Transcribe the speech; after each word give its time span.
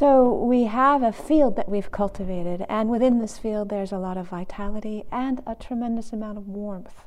So 0.00 0.32
we 0.32 0.64
have 0.64 1.02
a 1.02 1.12
field 1.12 1.56
that 1.56 1.68
we've 1.68 1.92
cultivated, 1.92 2.64
and 2.70 2.88
within 2.88 3.18
this 3.18 3.36
field, 3.36 3.68
there's 3.68 3.92
a 3.92 3.98
lot 3.98 4.16
of 4.16 4.28
vitality 4.28 5.04
and 5.12 5.42
a 5.46 5.54
tremendous 5.54 6.10
amount 6.10 6.38
of 6.38 6.48
warmth. 6.48 7.04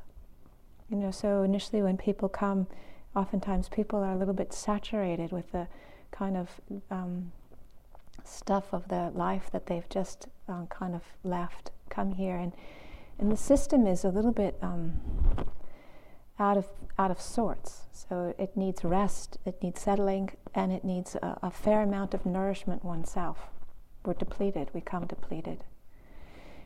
You 0.91 0.97
know, 0.97 1.09
so 1.09 1.41
initially 1.41 1.81
when 1.81 1.97
people 1.97 2.29
come, 2.29 2.67
oftentimes 3.15 3.67
people 3.67 3.97
are 4.03 4.11
a 4.11 4.15
little 4.15 4.35
bit 4.35 4.53
saturated 4.53 5.31
with 5.31 5.51
the 5.51 5.67
kind 6.11 6.37
of 6.37 6.61
um, 6.91 7.31
stuff 8.23 8.71
of 8.71 8.87
the 8.89 9.11
life 9.15 9.49
that 9.49 9.65
they've 9.65 9.89
just 9.89 10.27
um, 10.47 10.67
kind 10.67 10.93
of 10.93 11.01
left, 11.23 11.71
come 11.89 12.11
here, 12.11 12.37
and 12.37 12.51
and 13.17 13.31
the 13.31 13.37
system 13.37 13.87
is 13.87 14.03
a 14.03 14.09
little 14.09 14.31
bit 14.31 14.55
um, 14.61 15.01
out 16.39 16.57
of 16.57 16.67
out 16.97 17.11
of 17.11 17.21
sorts. 17.21 17.83
So 17.91 18.33
it 18.37 18.55
needs 18.57 18.83
rest, 18.83 19.37
it 19.45 19.61
needs 19.61 19.81
settling, 19.81 20.31
and 20.53 20.71
it 20.71 20.83
needs 20.83 21.15
a, 21.15 21.39
a 21.43 21.51
fair 21.51 21.81
amount 21.81 22.13
of 22.13 22.25
nourishment 22.25 22.83
oneself. 22.83 23.49
We're 24.05 24.13
depleted. 24.13 24.69
We 24.73 24.81
come 24.81 25.05
depleted. 25.07 25.63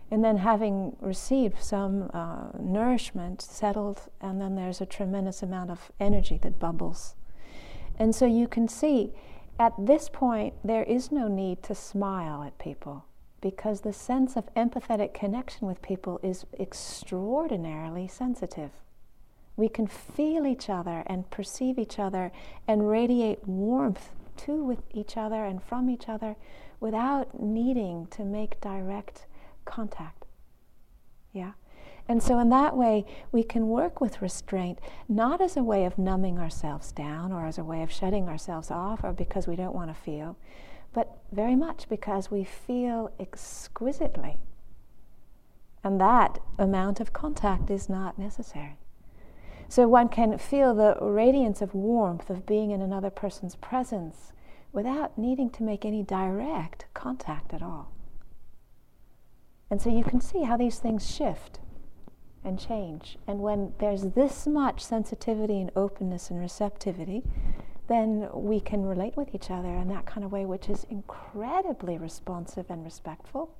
And 0.09 0.23
then, 0.23 0.37
having 0.37 0.95
received 1.01 1.61
some 1.61 2.09
uh, 2.13 2.57
nourishment, 2.57 3.41
settled, 3.41 4.03
and 4.21 4.39
then 4.39 4.55
there's 4.55 4.79
a 4.79 4.85
tremendous 4.85 5.43
amount 5.43 5.69
of 5.69 5.91
energy 5.99 6.39
that 6.43 6.59
bubbles. 6.59 7.15
And 7.99 8.15
so 8.15 8.25
you 8.25 8.47
can 8.47 8.67
see 8.67 9.13
at 9.59 9.73
this 9.77 10.07
point, 10.07 10.53
there 10.63 10.83
is 10.83 11.11
no 11.11 11.27
need 11.27 11.63
to 11.63 11.73
smile 11.73 12.43
at 12.43 12.59
people 12.59 13.05
because 13.41 13.81
the 13.81 13.93
sense 13.93 14.35
of 14.35 14.53
empathetic 14.55 15.13
connection 15.13 15.67
with 15.67 15.81
people 15.81 16.19
is 16.21 16.45
extraordinarily 16.59 18.07
sensitive. 18.07 18.71
We 19.57 19.67
can 19.67 19.87
feel 19.87 20.45
each 20.45 20.69
other 20.69 21.03
and 21.07 21.29
perceive 21.29 21.77
each 21.77 21.99
other 21.99 22.31
and 22.67 22.89
radiate 22.89 23.45
warmth 23.47 24.11
to 24.37 24.63
with 24.63 24.83
each 24.93 25.17
other 25.17 25.43
and 25.43 25.61
from 25.61 25.89
each 25.89 26.07
other 26.07 26.35
without 26.79 27.41
needing 27.41 28.07
to 28.11 28.23
make 28.23 28.61
direct 28.61 29.25
contact. 29.65 30.25
Yeah? 31.33 31.53
And 32.07 32.23
so, 32.23 32.39
in 32.39 32.49
that 32.49 32.77
way, 32.77 33.05
we 33.31 33.43
can 33.43 33.67
work 33.67 33.99
with 33.99 34.21
restraint 34.21 34.79
not 35.09 35.41
as 35.41 35.57
a 35.57 35.63
way 35.63 35.83
of 35.83 35.97
numbing 35.97 36.39
ourselves 36.39 36.91
down 36.91 37.33
or 37.33 37.45
as 37.45 37.57
a 37.57 37.63
way 37.63 37.81
of 37.81 37.91
shutting 37.91 38.29
ourselves 38.29 38.71
off 38.71 39.03
or 39.03 39.11
because 39.11 39.47
we 39.47 39.57
don't 39.57 39.75
want 39.75 39.89
to 39.89 40.01
feel, 40.01 40.37
but 40.93 41.17
very 41.31 41.55
much 41.55 41.89
because 41.89 42.31
we 42.31 42.43
feel 42.45 43.11
exquisitely. 43.19 44.37
And 45.83 45.99
that 45.99 46.39
amount 46.57 46.99
of 46.99 47.11
contact 47.11 47.69
is 47.69 47.89
not 47.89 48.17
necessary. 48.17 48.77
So, 49.69 49.87
one 49.87 50.09
can 50.09 50.37
feel 50.37 50.73
the 50.73 50.97
radiance 51.01 51.61
of 51.61 51.73
warmth 51.73 52.29
of 52.29 52.45
being 52.45 52.71
in 52.71 52.81
another 52.81 53.09
person's 53.09 53.55
presence 53.55 54.31
without 54.71 55.17
needing 55.17 55.49
to 55.49 55.63
make 55.63 55.85
any 55.85 56.03
direct 56.03 56.85
contact 56.93 57.53
at 57.53 57.61
all. 57.61 57.91
And 59.69 59.81
so 59.81 59.89
you 59.89 60.03
can 60.03 60.21
see 60.21 60.43
how 60.43 60.55
these 60.55 60.79
things 60.79 61.09
shift 61.09 61.59
and 62.43 62.59
change. 62.59 63.17
And 63.27 63.39
when 63.39 63.73
there's 63.79 64.03
this 64.03 64.47
much 64.47 64.83
sensitivity 64.83 65.59
and 65.59 65.71
openness 65.75 66.29
and 66.29 66.39
receptivity, 66.39 67.23
then 67.87 68.29
we 68.33 68.59
can 68.59 68.85
relate 68.85 69.17
with 69.17 69.33
each 69.33 69.49
other 69.49 69.69
in 69.69 69.87
that 69.89 70.05
kind 70.05 70.23
of 70.23 70.31
way, 70.31 70.45
which 70.45 70.69
is 70.69 70.85
incredibly 70.89 71.97
responsive 71.97 72.69
and 72.69 72.83
respectful, 72.83 73.53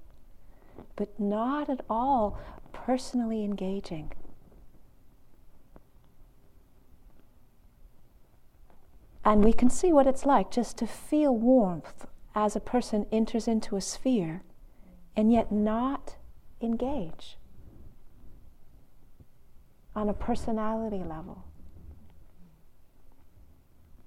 but 0.95 1.19
not 1.19 1.69
at 1.69 1.81
all 1.89 2.38
personally 2.71 3.44
engaging. 3.44 4.11
And 9.28 9.44
we 9.44 9.52
can 9.52 9.70
see 9.70 9.92
what 9.92 10.08
it's 10.08 10.25
like 10.25 10.52
just 10.52 10.78
to 10.78 10.88
feel 10.88 11.36
warmth 11.36 12.08
as 12.33 12.56
a 12.56 12.61
person 12.61 13.06
enters 13.11 13.45
into 13.45 13.75
a 13.75 13.81
sphere 13.81 14.42
and 15.17 15.33
yet 15.33 15.52
not 15.52 16.16
engage 16.61 17.36
on 19.94 20.08
a 20.08 20.14
personality 20.14 21.04
level. 21.04 21.43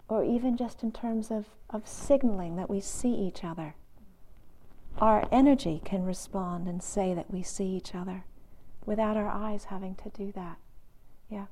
Or 0.09 0.25
even 0.25 0.57
just 0.57 0.83
in 0.83 0.91
terms 0.91 1.31
of, 1.31 1.49
of 1.69 1.87
signaling 1.87 2.57
that 2.57 2.71
we 2.71 2.81
see 2.81 3.13
each 3.13 3.45
other. 3.45 3.75
Our 5.03 5.29
energy 5.31 5.83
can 5.85 6.03
respond 6.03 6.67
and 6.67 6.83
say 6.83 7.13
that 7.13 7.31
we 7.31 7.43
see 7.43 7.67
each 7.67 7.95
other 7.95 8.25
without 8.87 9.19
our 9.19 9.29
eyes 9.29 9.65
having 9.65 9.97
to 9.97 10.09
do 10.09 10.33
that. 10.33 10.57
Yeah. 11.29 11.45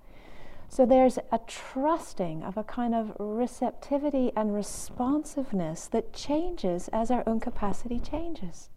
So 0.68 0.84
there's 0.84 1.18
a 1.32 1.40
trusting 1.46 2.44
of 2.44 2.56
a 2.56 2.62
kind 2.62 2.94
of 2.94 3.16
receptivity 3.18 4.30
and 4.36 4.54
responsiveness 4.54 5.88
that 5.88 6.12
changes 6.12 6.88
as 6.88 7.10
our 7.10 7.24
own 7.26 7.40
capacity 7.40 7.98
changes. 7.98 8.68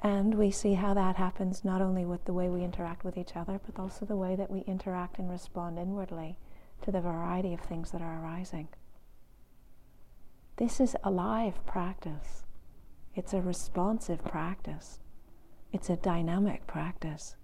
And 0.00 0.34
we 0.34 0.50
see 0.50 0.74
how 0.74 0.92
that 0.94 1.16
happens 1.16 1.64
not 1.64 1.80
only 1.80 2.04
with 2.04 2.24
the 2.26 2.34
way 2.34 2.48
we 2.48 2.62
interact 2.62 3.04
with 3.04 3.16
each 3.16 3.34
other, 3.36 3.60
but 3.64 3.80
also 3.80 4.04
the 4.04 4.16
way 4.16 4.36
that 4.36 4.50
we 4.50 4.60
interact 4.60 5.18
and 5.18 5.30
respond 5.30 5.78
inwardly 5.78 6.38
to 6.82 6.92
the 6.92 7.00
variety 7.00 7.54
of 7.54 7.60
things 7.60 7.92
that 7.92 8.02
are 8.02 8.22
arising. 8.22 8.68
This 10.56 10.80
is 10.80 10.96
a 11.02 11.10
live 11.10 11.64
practice. 11.64 12.44
It's 13.14 13.32
a 13.32 13.40
responsive 13.40 14.22
practice. 14.24 15.00
It's 15.72 15.88
a 15.88 15.96
dynamic 15.96 16.66
practice. 16.66 17.35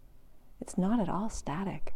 It's 0.62 0.78
not 0.78 1.00
at 1.00 1.08
all 1.08 1.28
static. 1.28 1.92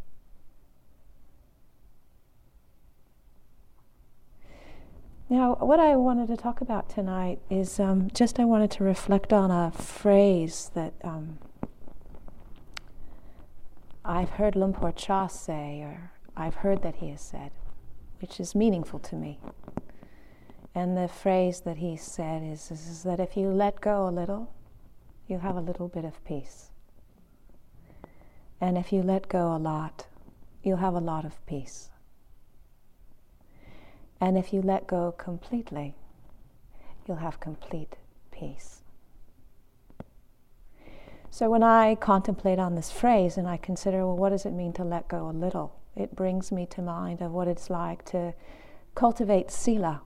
Now, 5.31 5.55
what 5.61 5.79
I 5.79 5.95
wanted 5.95 6.27
to 6.27 6.37
talk 6.37 6.61
about 6.61 6.89
tonight 6.89 7.39
is 7.49 7.79
um, 7.79 8.11
just 8.13 8.41
I 8.41 8.45
wanted 8.45 8.73
to 8.73 8.83
reflect 8.83 9.33
on 9.33 9.53
a 9.53 9.71
phrase 9.71 10.73
that 10.75 10.95
um, 11.05 11.39
I've 14.05 14.31
heard 14.31 14.57
Luang 14.57 14.73
Por 14.73 14.91
Chah 14.91 15.29
say, 15.29 15.83
or 15.83 16.11
I've 16.37 16.57
heard 16.57 16.83
that 16.83 16.97
he 16.97 17.11
has 17.11 17.21
said, 17.21 17.53
which 18.21 18.41
is 18.41 18.57
meaningful 18.57 18.99
to 18.99 19.15
me. 19.15 19.39
And 20.75 20.97
the 20.97 21.07
phrase 21.07 21.61
that 21.61 21.77
he 21.77 21.97
said 21.97 22.43
is, 22.43 22.73
is, 22.73 22.89
is 22.89 23.03
that 23.05 23.21
if 23.21 23.37
you 23.37 23.49
let 23.49 23.81
go 23.81 24.09
a 24.09 24.11
little, 24.11 24.53
you 25.29 25.39
have 25.39 25.55
a 25.55 25.61
little 25.61 25.87
bit 25.87 26.05
of 26.05 26.25
peace. 26.25 26.73
And 28.61 28.79
if 28.79 28.93
you 28.93 29.03
let 29.03 29.29
go 29.29 29.55
a 29.55 29.59
lot, 29.59 30.07
you'll 30.63 30.79
have 30.79 30.95
a 30.95 31.01
lot 31.01 31.25
of 31.25 31.45
peace. 31.47 31.91
And 34.21 34.39
if 34.39 34.53
you 34.53 34.63
let 34.63 34.87
go 34.87 35.13
completely, 35.13 35.95
you'll 37.07 37.19
have 37.19 37.39
complete 37.39 37.97
peace. 38.31 38.83
So 41.31 41.51
when 41.51 41.63
I 41.63 41.97
contemplate 41.97 42.59
on 42.59 42.77
this 42.77 42.91
phrase 42.91 43.37
and 43.37 43.47
I 43.47 43.59
consider, 43.59 44.07
well, 44.07 44.17
what 44.17 44.31
does 44.31 44.47
it 44.47 44.53
mean 44.53 44.73
to 44.75 44.85
let 44.85 45.07
go 45.07 45.29
a 45.29 45.33
little? 45.33 45.77
It 45.95 46.17
brings 46.17 46.51
me 46.51 46.65
to 46.67 46.81
mind 46.81 47.21
of 47.21 47.33
what 47.33 47.47
it's 47.47 47.69
like 47.69 48.05
to 48.07 48.33
cultivate 48.95 49.51
sila. 49.51 50.01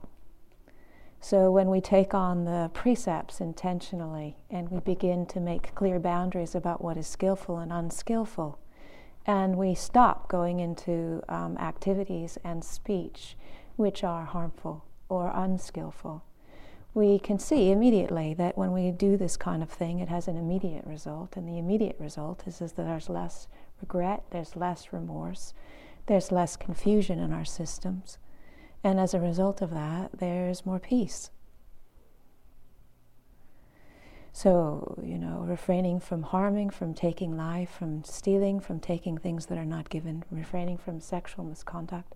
So 1.23 1.51
when 1.51 1.69
we 1.69 1.81
take 1.81 2.15
on 2.15 2.45
the 2.45 2.71
precepts 2.73 3.39
intentionally 3.39 4.37
and 4.49 4.69
we 4.69 4.79
begin 4.79 5.27
to 5.27 5.39
make 5.39 5.73
clear 5.75 5.99
boundaries 5.99 6.55
about 6.55 6.83
what 6.83 6.97
is 6.97 7.05
skillful 7.05 7.59
and 7.59 7.71
unskillful, 7.71 8.57
and 9.27 9.55
we 9.55 9.75
stop 9.75 10.27
going 10.29 10.59
into 10.59 11.21
um, 11.29 11.57
activities 11.59 12.39
and 12.43 12.65
speech 12.65 13.37
which 13.75 14.03
are 14.03 14.25
harmful 14.25 14.83
or 15.09 15.31
unskillful. 15.33 16.23
We 16.95 17.19
can 17.19 17.37
see 17.37 17.71
immediately 17.71 18.33
that 18.33 18.57
when 18.57 18.71
we 18.71 18.89
do 18.89 19.15
this 19.15 19.37
kind 19.37 19.61
of 19.61 19.69
thing, 19.69 19.99
it 19.99 20.09
has 20.09 20.27
an 20.27 20.37
immediate 20.37 20.85
result, 20.85 21.37
and 21.37 21.47
the 21.47 21.59
immediate 21.59 21.97
result 21.99 22.43
is, 22.47 22.61
is 22.61 22.73
that 22.73 22.83
there's 22.83 23.09
less 23.09 23.47
regret, 23.79 24.23
there's 24.31 24.55
less 24.55 24.91
remorse, 24.91 25.53
there's 26.07 26.31
less 26.31 26.57
confusion 26.57 27.19
in 27.19 27.31
our 27.31 27.45
systems, 27.45 28.17
and 28.83 28.99
as 28.99 29.13
a 29.13 29.19
result 29.19 29.61
of 29.61 29.71
that, 29.71 30.11
there's 30.19 30.65
more 30.65 30.79
peace. 30.79 31.29
So, 34.33 34.97
you 35.03 35.17
know, 35.17 35.43
refraining 35.45 35.99
from 35.99 36.23
harming, 36.23 36.69
from 36.69 36.93
taking 36.93 37.35
life, 37.35 37.69
from 37.69 38.03
stealing, 38.03 38.59
from 38.59 38.79
taking 38.79 39.17
things 39.17 39.47
that 39.47 39.57
are 39.57 39.65
not 39.65 39.89
given, 39.89 40.23
refraining 40.31 40.77
from 40.77 41.01
sexual 41.01 41.43
misconduct. 41.43 42.15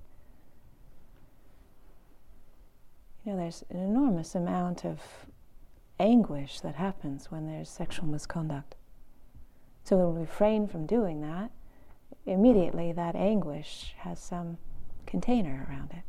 you 3.25 3.31
know, 3.31 3.37
there's 3.37 3.63
an 3.69 3.77
enormous 3.77 4.35
amount 4.35 4.85
of 4.85 4.99
anguish 5.99 6.59
that 6.61 6.75
happens 6.75 7.31
when 7.31 7.47
there's 7.47 7.69
sexual 7.69 8.05
misconduct. 8.05 8.75
So 9.83 9.97
when 9.97 10.13
we 10.13 10.21
refrain 10.21 10.67
from 10.67 10.85
doing 10.85 11.21
that, 11.21 11.51
immediately 12.25 12.91
that 12.91 13.15
anguish 13.15 13.95
has 13.99 14.19
some 14.19 14.57
container 15.07 15.65
around 15.69 15.91
it. 15.91 16.03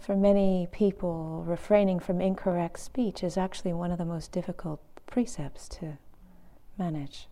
For 0.00 0.16
many 0.16 0.68
people, 0.70 1.42
refraining 1.46 1.98
from 1.98 2.20
incorrect 2.20 2.78
speech 2.78 3.24
is 3.24 3.36
actually 3.36 3.72
one 3.72 3.90
of 3.90 3.98
the 3.98 4.04
most 4.04 4.32
difficult 4.32 4.80
precepts 5.06 5.68
to 5.70 5.98
manage. 6.78 7.28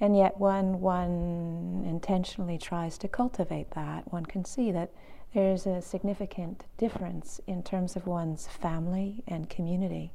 And 0.00 0.16
yet, 0.16 0.40
when 0.40 0.80
one 0.80 1.84
intentionally 1.86 2.58
tries 2.58 2.98
to 2.98 3.08
cultivate 3.08 3.70
that, 3.70 4.12
one 4.12 4.26
can 4.26 4.44
see 4.44 4.72
that 4.72 4.90
there's 5.32 5.66
a 5.66 5.80
significant 5.80 6.64
difference 6.76 7.40
in 7.46 7.62
terms 7.62 7.96
of 7.96 8.06
one's 8.06 8.46
family 8.48 9.22
and 9.26 9.48
community 9.48 10.12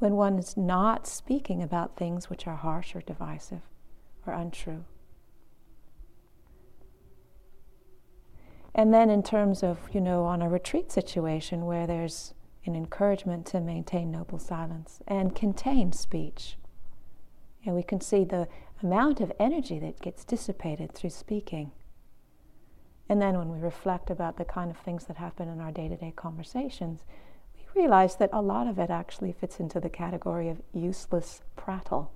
when 0.00 0.16
one 0.16 0.38
is 0.38 0.56
not 0.56 1.06
speaking 1.06 1.62
about 1.62 1.96
things 1.96 2.28
which 2.28 2.46
are 2.46 2.56
harsh 2.56 2.94
or 2.96 3.00
divisive 3.02 3.62
or 4.26 4.32
untrue. 4.32 4.84
And 8.74 8.92
then, 8.92 9.10
in 9.10 9.22
terms 9.22 9.62
of, 9.62 9.78
you 9.92 10.00
know, 10.00 10.24
on 10.24 10.40
a 10.40 10.48
retreat 10.48 10.90
situation 10.90 11.66
where 11.66 11.86
there's 11.86 12.32
an 12.64 12.74
encouragement 12.74 13.44
to 13.46 13.60
maintain 13.60 14.10
noble 14.10 14.38
silence 14.38 15.00
and 15.06 15.34
contain 15.34 15.92
speech, 15.92 16.56
and 17.66 17.74
we 17.74 17.82
can 17.82 18.00
see 18.00 18.24
the 18.24 18.48
amount 18.82 19.20
of 19.20 19.32
energy 19.38 19.78
that 19.78 20.00
gets 20.00 20.24
dissipated 20.24 20.92
through 20.94 21.10
speaking. 21.10 21.72
And 23.08 23.20
then, 23.20 23.36
when 23.36 23.50
we 23.50 23.58
reflect 23.58 24.08
about 24.08 24.38
the 24.38 24.44
kind 24.44 24.70
of 24.70 24.78
things 24.78 25.04
that 25.04 25.18
happen 25.18 25.48
in 25.48 25.60
our 25.60 25.70
day 25.70 25.88
to 25.88 25.96
day 25.96 26.12
conversations, 26.16 27.00
we 27.54 27.82
realize 27.82 28.16
that 28.16 28.30
a 28.32 28.40
lot 28.40 28.66
of 28.66 28.78
it 28.78 28.88
actually 28.88 29.32
fits 29.32 29.60
into 29.60 29.80
the 29.80 29.90
category 29.90 30.48
of 30.48 30.62
useless 30.72 31.42
prattle. 31.56 32.10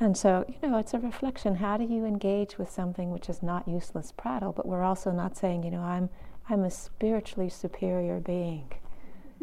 And 0.00 0.16
so, 0.16 0.44
you 0.48 0.68
know, 0.68 0.78
it's 0.78 0.92
a 0.92 0.98
reflection. 0.98 1.56
How 1.56 1.76
do 1.76 1.84
you 1.84 2.04
engage 2.04 2.58
with 2.58 2.70
something 2.70 3.10
which 3.10 3.28
is 3.28 3.42
not 3.42 3.68
useless 3.68 4.12
prattle, 4.12 4.52
but 4.52 4.66
we're 4.66 4.82
also 4.82 5.12
not 5.12 5.36
saying, 5.36 5.62
you 5.62 5.70
know, 5.70 5.82
I'm, 5.82 6.10
I'm 6.48 6.64
a 6.64 6.70
spiritually 6.70 7.48
superior 7.48 8.18
being. 8.18 8.72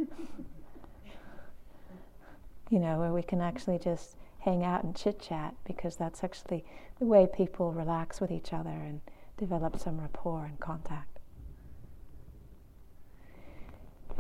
you 2.70 2.80
know, 2.80 3.00
where 3.00 3.14
we 3.14 3.24
can 3.24 3.42
actually 3.42 3.80
just 3.80 4.18
hang 4.40 4.64
out 4.64 4.84
and 4.84 4.96
chit 4.96 5.22
chat 5.22 5.56
because 5.66 5.96
that's 5.96 6.24
actually 6.24 6.66
the 7.00 7.06
way 7.06 7.28
people 7.32 7.72
relax 7.72 8.20
with 8.20 8.32
each 8.32 8.52
other 8.54 8.70
and 8.70 9.02
develop 9.38 9.80
some 9.80 10.00
rapport 10.02 10.46
and 10.46 10.60
contact. 10.60 11.11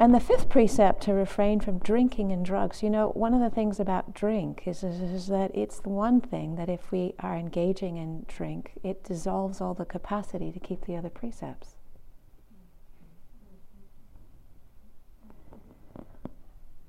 And 0.01 0.15
the 0.15 0.19
fifth 0.19 0.50
precept 0.50 1.03
to 1.03 1.13
refrain 1.13 1.59
from 1.59 1.77
drinking 1.77 2.31
and 2.31 2.44
drugs. 2.44 2.81
You 2.81 2.89
know, 2.89 3.09
one 3.09 3.36
of 3.36 3.39
the 3.39 3.51
things 3.51 3.80
about 3.80 4.15
drink 4.15 4.63
is, 4.65 4.83
is, 4.83 5.00
is, 5.00 5.27
that 5.27 5.51
it's 5.53 5.80
the 5.80 5.89
one 5.89 6.19
thing 6.19 6.56
that 6.56 6.69
if 6.69 6.92
we 6.92 7.13
are 7.19 7.38
engaging 7.38 7.98
in 7.98 8.25
drink, 8.27 8.71
it 8.81 9.03
dissolves 9.03 9.62
all 9.62 9.75
the 9.75 9.86
capacity 9.86 10.51
to 10.51 10.59
keep 10.59 10.86
the 10.86 10.95
other 10.95 11.12
precepts. 11.12 11.75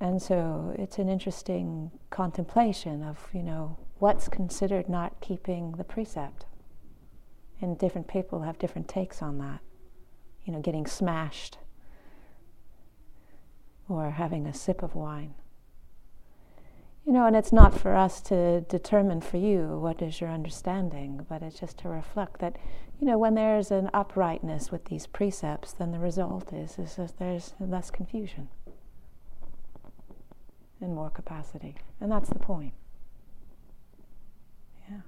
And 0.00 0.22
so 0.22 0.74
it's 0.78 0.96
an 0.96 1.10
interesting 1.10 1.90
contemplation 2.08 3.02
of, 3.02 3.28
you 3.34 3.42
know, 3.42 3.76
what's 3.98 4.26
considered 4.26 4.88
not 4.88 5.20
keeping 5.20 5.72
the 5.72 5.84
precept. 5.84 6.46
And 7.60 7.78
different 7.78 8.08
people 8.08 8.40
have 8.40 8.58
different 8.58 8.88
takes 8.88 9.20
on 9.20 9.36
that. 9.36 9.60
You 10.46 10.54
know, 10.54 10.60
getting 10.60 10.86
smashed 10.86 11.58
or 13.88 14.10
having 14.10 14.46
a 14.46 14.54
sip 14.54 14.82
of 14.82 14.94
wine. 14.94 15.34
You 17.06 17.12
know, 17.12 17.26
and 17.26 17.34
it's 17.34 17.52
not 17.52 17.78
for 17.78 17.96
us 17.96 18.20
to 18.22 18.60
determine 18.62 19.20
for 19.22 19.36
you 19.36 19.78
what 19.78 20.00
is 20.00 20.20
your 20.20 20.30
understanding, 20.30 21.26
but 21.28 21.42
it's 21.42 21.58
just 21.58 21.78
to 21.78 21.88
reflect 21.88 22.40
that, 22.40 22.56
you 23.00 23.06
know, 23.06 23.18
when 23.18 23.34
there's 23.34 23.72
an 23.72 23.90
uprightness 23.92 24.70
with 24.70 24.84
these 24.84 25.08
precepts, 25.08 25.72
then 25.72 25.90
the 25.90 25.98
result 25.98 26.52
is, 26.52 26.78
is 26.78 26.94
that 26.96 27.18
there's 27.18 27.54
less 27.58 27.90
confusion 27.90 28.48
and 30.80 30.94
more 30.94 31.10
capacity. 31.10 31.74
And 32.00 32.10
that's 32.10 32.28
the 32.28 32.38
point. 32.38 32.74
Yeah. 34.88 35.00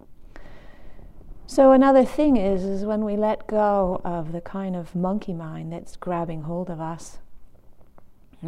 So 1.47 1.71
another 1.71 2.05
thing 2.05 2.37
is, 2.37 2.65
is 2.65 2.85
when 2.85 3.05
we 3.05 3.17
let 3.17 3.47
go 3.47 4.01
of 4.05 4.33
the 4.33 4.41
kind 4.41 4.75
of 4.75 4.97
monkey 4.97 5.33
mind 5.33 5.73
that's 5.73 5.95
grabbing 5.95 6.43
hold 6.43 6.71
of 6.71 6.81
us 6.81 7.19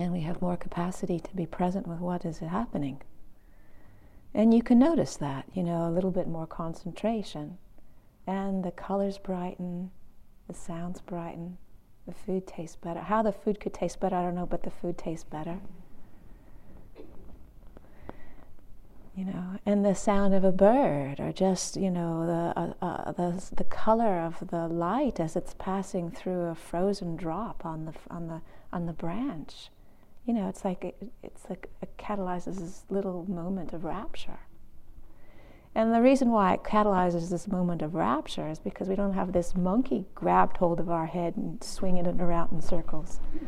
and 0.02 0.12
we 0.12 0.20
have 0.20 0.42
more 0.42 0.56
capacity 0.56 1.20
to 1.20 1.36
be 1.36 1.46
present 1.46 1.86
with 1.86 2.00
what 2.00 2.24
is 2.24 2.38
happening. 2.38 3.00
And 4.34 4.52
you 4.52 4.62
can 4.62 4.78
notice 4.78 5.16
that, 5.16 5.46
you 5.54 5.62
know, 5.62 5.88
a 5.88 5.90
little 5.90 6.10
bit 6.10 6.28
more 6.28 6.46
concentration. 6.46 7.58
And 8.26 8.64
the 8.64 8.70
colors 8.70 9.18
brighten, 9.18 9.90
the 10.48 10.54
sounds 10.54 11.00
brighten, 11.00 11.58
the 12.06 12.12
food 12.12 12.46
tastes 12.46 12.76
better. 12.76 13.00
How 13.00 13.22
the 13.22 13.32
food 13.32 13.60
could 13.60 13.72
taste 13.72 14.00
better, 14.00 14.16
I 14.16 14.22
don't 14.22 14.34
know, 14.34 14.46
but 14.46 14.62
the 14.62 14.70
food 14.70 14.98
tastes 14.98 15.24
better. 15.24 15.60
You 19.16 19.24
know, 19.24 19.58
and 19.64 19.84
the 19.84 19.94
sound 19.94 20.34
of 20.34 20.44
a 20.44 20.52
bird, 20.52 21.20
or 21.20 21.32
just 21.32 21.78
you 21.78 21.90
know 21.90 22.26
the 22.26 22.60
uh, 22.60 22.74
uh, 22.82 23.12
the 23.12 23.42
the 23.56 23.64
color 23.64 24.20
of 24.20 24.50
the 24.50 24.68
light 24.68 25.18
as 25.18 25.36
it's 25.36 25.54
passing 25.54 26.10
through 26.10 26.42
a 26.48 26.54
frozen 26.54 27.16
drop 27.16 27.64
on 27.64 27.86
the 27.86 27.94
on 28.10 28.28
the 28.28 28.42
on 28.74 28.84
the 28.84 28.92
branch 28.92 29.70
you 30.26 30.34
know, 30.34 30.48
it's 30.48 30.64
like 30.64 30.84
it, 30.84 30.96
it's 31.22 31.48
like 31.48 31.68
it 31.80 31.96
catalyzes 31.96 32.58
this 32.58 32.84
little 32.90 33.24
moment 33.30 33.72
of 33.72 33.84
rapture. 33.84 34.40
And 35.74 35.94
the 35.94 36.02
reason 36.02 36.30
why 36.30 36.54
it 36.54 36.64
catalyzes 36.64 37.30
this 37.30 37.46
moment 37.46 37.82
of 37.82 37.94
rapture 37.94 38.48
is 38.48 38.58
because 38.58 38.88
we 38.88 38.96
don't 38.96 39.12
have 39.12 39.32
this 39.32 39.54
monkey 39.54 40.06
grabbed 40.14 40.56
hold 40.56 40.80
of 40.80 40.90
our 40.90 41.06
head 41.06 41.36
and 41.36 41.62
swinging 41.62 42.06
it 42.06 42.20
around 42.20 42.50
in 42.50 42.62
circles. 42.62 43.20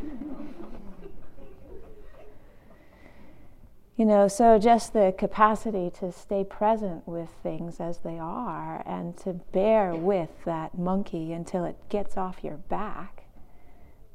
you 3.97 4.05
know, 4.05 4.27
so 4.27 4.59
just 4.59 4.93
the 4.93 5.13
capacity 5.17 5.91
to 5.99 6.11
stay 6.11 6.43
present 6.43 7.07
with 7.07 7.29
things 7.41 7.79
as 7.79 7.97
they 7.97 8.19
are 8.19 8.83
and 8.85 9.17
to 9.17 9.33
bear 9.33 9.95
with 9.95 10.29
that 10.45 10.77
monkey 10.77 11.33
until 11.33 11.65
it 11.65 11.75
gets 11.89 12.15
off 12.15 12.43
your 12.43 12.57
back 12.57 13.23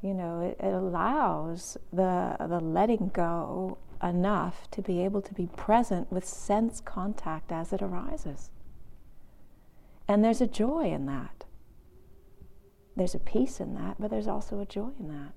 you 0.04 0.12
know, 0.12 0.40
it, 0.40 0.62
it 0.62 0.74
allows 0.74 1.78
the, 1.90 2.36
the 2.38 2.60
letting 2.60 3.10
go 3.14 3.78
enough 4.02 4.70
to 4.72 4.82
be 4.82 5.02
able 5.02 5.22
to 5.22 5.32
be 5.32 5.46
present 5.56 6.12
with 6.12 6.26
sense 6.26 6.82
contact 6.82 7.50
as 7.50 7.72
it 7.72 7.80
arises. 7.80 8.50
And 10.06 10.22
there's 10.22 10.42
a 10.42 10.46
joy 10.46 10.92
in 10.92 11.06
that. 11.06 11.46
There's 12.94 13.14
a 13.14 13.18
peace 13.18 13.60
in 13.60 13.74
that, 13.76 13.96
but 13.98 14.10
there's 14.10 14.28
also 14.28 14.60
a 14.60 14.66
joy 14.66 14.90
in 15.00 15.08
that. 15.08 15.32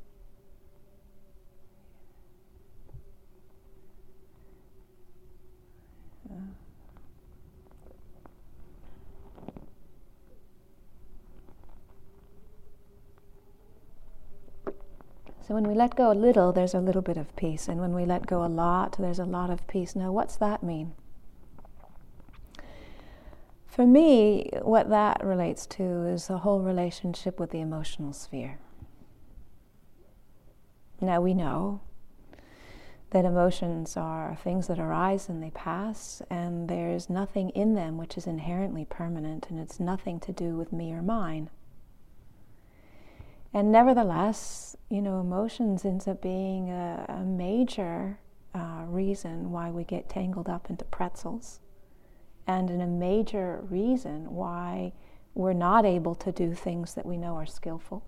So 15.48 15.54
when 15.54 15.64
we 15.64 15.76
let 15.76 15.96
go 15.96 16.12
a 16.12 16.14
little, 16.14 16.52
there's 16.52 16.74
a 16.74 16.82
little 16.82 17.02
bit 17.02 17.16
of 17.16 17.34
peace. 17.38 17.70
And 17.70 17.80
when 17.80 17.96
we 17.96 18.04
let 18.04 18.28
go 18.28 18.44
a 18.44 18.48
lot, 18.48 18.98
there's 19.00 19.20
a 19.20 19.24
lot 19.24 19.50
of 19.50 19.66
peace. 19.66 19.96
Now, 19.96 20.12
what's 20.12 20.36
that 20.36 20.62
mean? 20.62 20.94
For 23.66 23.86
me, 23.86 24.50
what 24.62 24.90
that 24.90 25.24
relates 25.24 25.66
to 25.68 26.06
is 26.06 26.28
the 26.28 26.40
whole 26.40 26.60
relationship 26.60 27.40
with 27.40 27.52
the 27.52 27.62
emotional 27.62 28.12
sphere. 28.12 28.60
Now, 31.00 31.22
we 31.22 31.34
know 31.34 31.80
that 33.12 33.24
emotions 33.24 33.96
are 33.96 34.38
things 34.44 34.68
that 34.68 34.80
arise 34.80 35.30
and 35.30 35.42
they 35.42 35.52
pass, 35.52 36.22
and 36.30 36.68
there's 36.68 37.10
nothing 37.10 37.52
in 37.52 37.74
them 37.74 37.98
which 37.98 38.18
is 38.18 38.28
inherently 38.28 38.84
permanent, 38.84 39.50
and 39.50 39.60
it's 39.60 39.80
nothing 39.80 40.20
to 40.22 40.34
do 40.34 40.58
with 40.58 40.74
me 40.74 40.92
or 40.92 41.02
mine. 41.02 41.50
And 43.54 43.72
nevertheless, 43.72 44.76
you 44.90 45.02
know, 45.02 45.20
emotions 45.20 45.86
ends 45.86 46.08
up 46.08 46.22
being 46.22 46.70
a, 46.70 47.06
a 47.08 47.24
major 47.24 48.20
uh, 48.54 48.84
reason 48.88 49.52
why 49.52 49.72
we 49.72 49.84
get 49.84 50.10
tangled 50.10 50.50
up 50.50 50.70
into 50.70 50.86
pretzels, 50.86 51.60
and 52.46 52.70
a 52.70 52.88
major 52.88 53.62
reason 53.70 54.34
why 54.34 54.94
we're 55.34 55.54
not 55.54 55.86
able 55.86 56.16
to 56.16 56.32
do 56.32 56.54
things 56.54 56.94
that 56.96 57.06
we 57.06 57.18
know 57.18 57.36
are 57.36 57.46
skillful, 57.46 58.06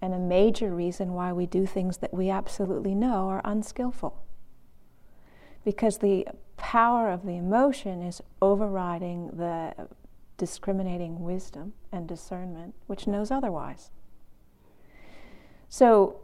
and 0.00 0.12
a 0.12 0.18
major 0.18 0.74
reason 0.74 1.12
why 1.12 1.32
we 1.32 1.46
do 1.46 1.66
things 1.66 1.98
that 1.98 2.12
we 2.12 2.30
absolutely 2.30 2.94
know 2.94 3.28
are 3.28 3.40
unskillful. 3.44 4.22
Because 5.64 5.98
the 5.98 6.26
power 6.56 7.10
of 7.10 7.24
the 7.24 7.36
emotion 7.36 8.02
is 8.02 8.20
overriding 8.42 9.28
the 9.28 9.88
discriminating 10.36 11.20
wisdom 11.20 11.72
and 11.90 12.06
discernment, 12.06 12.74
which 12.86 13.06
knows 13.06 13.30
otherwise. 13.30 13.90
So 15.68 16.20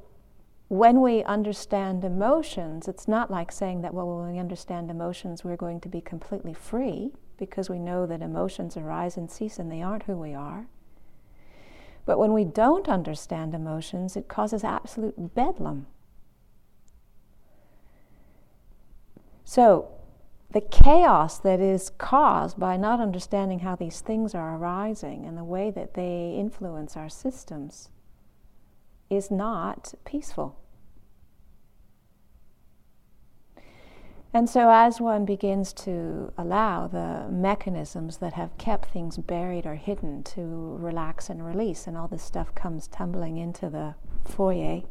when 0.69 1.01
we 1.01 1.25
understand 1.25 2.05
emotions, 2.05 2.87
it's 2.87 3.09
not 3.09 3.29
like 3.29 3.51
saying 3.51 3.83
that, 3.83 3.93
well, 3.93 4.21
when 4.21 4.33
we 4.33 4.39
understand 4.39 4.89
emotions, 4.89 5.43
we're 5.43 5.57
going 5.57 5.81
to 5.81 5.89
be 5.89 6.01
completely 6.01 6.55
free 6.55 7.11
because 7.37 7.69
we 7.69 7.81
know 7.81 8.07
that 8.07 8.23
emotions 8.23 8.77
arise 8.77 9.17
and 9.17 9.29
cease 9.29 9.59
and 9.59 9.71
they 9.71 9.83
aren't 9.83 10.05
who 10.05 10.17
we 10.17 10.33
are. 10.33 10.69
But 12.07 12.19
when 12.19 12.33
we 12.33 12.45
don't 12.45 12.89
understand 12.89 13.53
emotions, 13.53 14.17
it 14.17 14.29
causes 14.29 14.63
absolute 14.63 15.35
bedlam. 15.35 15.87
So, 19.45 19.89
the 20.53 20.61
chaos 20.61 21.39
that 21.39 21.59
is 21.59 21.91
caused 21.91 22.61
by 22.61 22.77
not 22.77 23.01
understanding 23.01 23.61
how 23.61 23.75
these 23.75 24.01
things 24.01 24.37
are 24.37 24.57
arising 24.57 25.25
and 25.25 25.37
the 25.37 25.45
way 25.45 25.73
that 25.73 25.95
they 25.95 26.37
influence 26.39 26.97
our 26.97 27.09
systems 27.09 27.91
is 29.11 29.31
not 29.31 29.93
peaceful. 30.05 30.57
And 34.33 34.49
so, 34.49 34.71
as 34.71 35.01
one 35.01 35.25
begins 35.25 35.73
to 35.73 36.33
allow 36.39 36.87
the 36.87 37.27
mechanisms 37.29 38.19
that 38.19 38.35
have 38.35 38.57
kept 38.59 38.91
things 38.93 39.19
buried 39.19 39.67
or 39.67 39.75
hidden 39.75 40.23
to 40.23 40.77
relax 40.79 41.29
and 41.29 41.45
release, 41.45 41.89
and 41.89 41.97
all 41.97 42.07
this 42.07 42.23
stuff 42.23 42.55
comes 42.55 42.87
tumbling 42.87 43.39
into 43.39 43.69
the 43.69 43.97
foyer, 44.25 44.83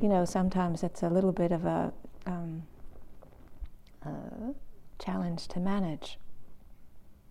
you 0.00 0.08
know, 0.08 0.24
sometimes 0.24 0.82
it's 0.82 1.04
a 1.04 1.08
little 1.08 1.30
bit 1.30 1.52
of 1.52 1.64
a, 1.64 1.92
um, 2.26 2.64
a 4.04 4.54
challenge 4.98 5.46
to 5.48 5.60
manage 5.60 6.18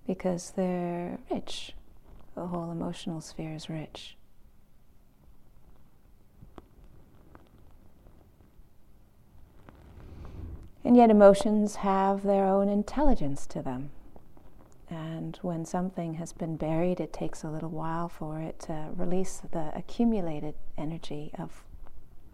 because 0.08 0.52
they're 0.56 1.20
rich. 1.30 1.74
The 2.36 2.48
whole 2.48 2.72
emotional 2.72 3.20
sphere 3.20 3.56
is 3.56 3.70
rich. 3.70 4.16
And 10.86 10.96
yet, 10.96 11.10
emotions 11.10 11.78
have 11.78 12.22
their 12.22 12.46
own 12.46 12.70
intelligence 12.70 13.48
to 13.48 13.64
them. 13.64 13.90
And 14.88 15.36
when 15.42 15.66
something 15.66 16.14
has 16.14 16.32
been 16.32 16.58
buried, 16.58 17.00
it 17.00 17.12
takes 17.12 17.44
a 17.44 17.50
little 17.50 17.72
while 17.72 18.08
for 18.08 18.40
it 18.40 18.60
to 18.62 18.90
release 18.96 19.42
the 19.52 19.72
accumulated 19.76 20.54
energy 20.78 21.32
of, 21.40 21.64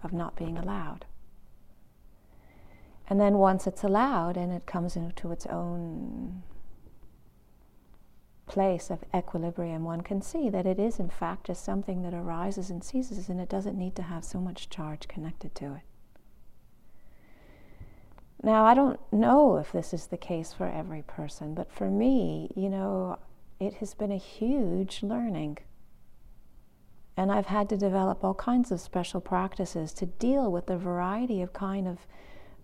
of 0.04 0.12
not 0.12 0.36
being 0.36 0.58
allowed. 0.58 1.06
And 3.10 3.22
then 3.22 3.38
once 3.38 3.68
it's 3.68 3.86
allowed 3.86 4.36
and 4.36 4.52
it 4.52 4.66
comes 4.66 4.98
into 4.98 5.32
its 5.32 5.46
own 5.46 6.44
place 8.48 8.90
of 8.90 9.06
equilibrium, 9.16 9.86
one 9.86 10.02
can 10.02 10.22
see 10.22 10.50
that 10.50 10.66
it 10.66 10.78
is, 10.78 11.00
in 11.00 11.10
fact, 11.10 11.46
just 11.46 11.64
something 11.64 12.02
that 12.02 12.14
arises 12.14 12.70
and 12.70 12.84
ceases, 12.84 13.30
and 13.30 13.40
it 13.40 13.48
doesn't 13.48 13.78
need 13.78 13.96
to 13.96 14.02
have 14.02 14.26
so 14.26 14.42
much 14.42 14.70
charge 14.70 15.08
connected 15.08 15.56
to 15.56 15.76
it. 15.76 15.82
Now, 18.44 18.66
I 18.66 18.74
don't 18.74 19.00
know 19.12 19.58
if 19.58 19.72
this 19.72 19.94
is 19.94 20.08
the 20.08 20.18
case 20.18 20.52
for 20.52 20.68
every 20.68 21.04
person, 21.04 21.54
but 21.54 21.72
for 21.72 21.92
me, 21.92 22.50
you 22.56 22.70
know, 22.70 23.20
it 23.60 23.76
has 23.76 23.94
been 23.94 24.12
a 24.12 24.18
huge 24.18 25.04
learning. 25.04 25.60
And 27.16 27.32
I've 27.32 27.46
had 27.46 27.70
to 27.70 27.78
develop 27.78 28.24
all 28.24 28.34
kinds 28.34 28.72
of 28.72 28.82
special 28.82 29.22
practices 29.22 29.94
to 29.94 30.08
deal 30.08 30.52
with 30.52 30.66
the 30.66 30.78
variety 30.78 31.44
of 31.44 31.54
kind 31.54 31.88
of, 31.88 32.00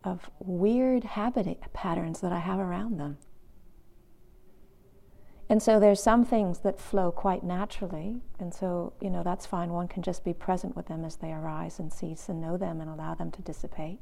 of 0.04 0.32
weird 0.40 1.04
habit 1.04 1.62
patterns 1.74 2.22
that 2.22 2.32
I 2.32 2.40
have 2.40 2.60
around 2.60 3.00
them. 3.00 3.20
And 5.50 5.62
so 5.62 5.80
there's 5.80 6.02
some 6.02 6.26
things 6.26 6.60
that 6.60 6.80
flow 6.80 7.12
quite 7.12 7.44
naturally, 7.44 8.22
and 8.40 8.54
so, 8.54 8.94
you 9.00 9.10
know, 9.10 9.24
that's 9.24 9.46
fine. 9.46 9.70
One 9.70 9.88
can 9.88 10.04
just 10.04 10.26
be 10.26 10.34
present 10.34 10.76
with 10.76 10.88
them 10.88 11.06
as 11.06 11.18
they 11.18 11.32
arise 11.32 11.80
and 11.80 11.94
cease 11.94 12.28
and 12.28 12.42
know 12.42 12.58
them 12.58 12.82
and 12.82 12.90
allow 12.90 13.14
them 13.14 13.32
to 13.32 13.42
dissipate. 13.42 14.00